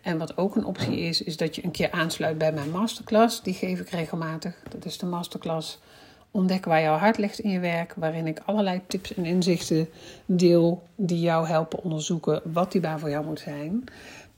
En 0.00 0.18
wat 0.18 0.36
ook 0.36 0.56
een 0.56 0.64
optie 0.64 0.98
is, 0.98 1.22
is 1.22 1.36
dat 1.36 1.56
je 1.56 1.64
een 1.64 1.70
keer 1.70 1.90
aansluit 1.90 2.38
bij 2.38 2.52
mijn 2.52 2.70
masterclass. 2.70 3.42
Die 3.42 3.54
geef 3.54 3.80
ik 3.80 3.88
regelmatig. 3.88 4.62
Dat 4.68 4.84
is 4.84 4.98
de 4.98 5.06
masterclass 5.06 5.78
Ontdek 6.32 6.64
waar 6.64 6.80
jouw 6.80 6.96
hart 6.96 7.18
ligt 7.18 7.38
in 7.38 7.50
je 7.50 7.58
werk, 7.58 7.94
waarin 7.96 8.26
ik 8.26 8.40
allerlei 8.44 8.80
tips 8.86 9.14
en 9.14 9.24
inzichten 9.24 9.88
deel 10.26 10.82
die 10.96 11.20
jou 11.20 11.46
helpen 11.46 11.82
onderzoeken 11.82 12.40
wat 12.44 12.72
die 12.72 12.80
baan 12.80 12.98
voor 12.98 13.10
jou 13.10 13.24
moet 13.24 13.40
zijn. 13.40 13.84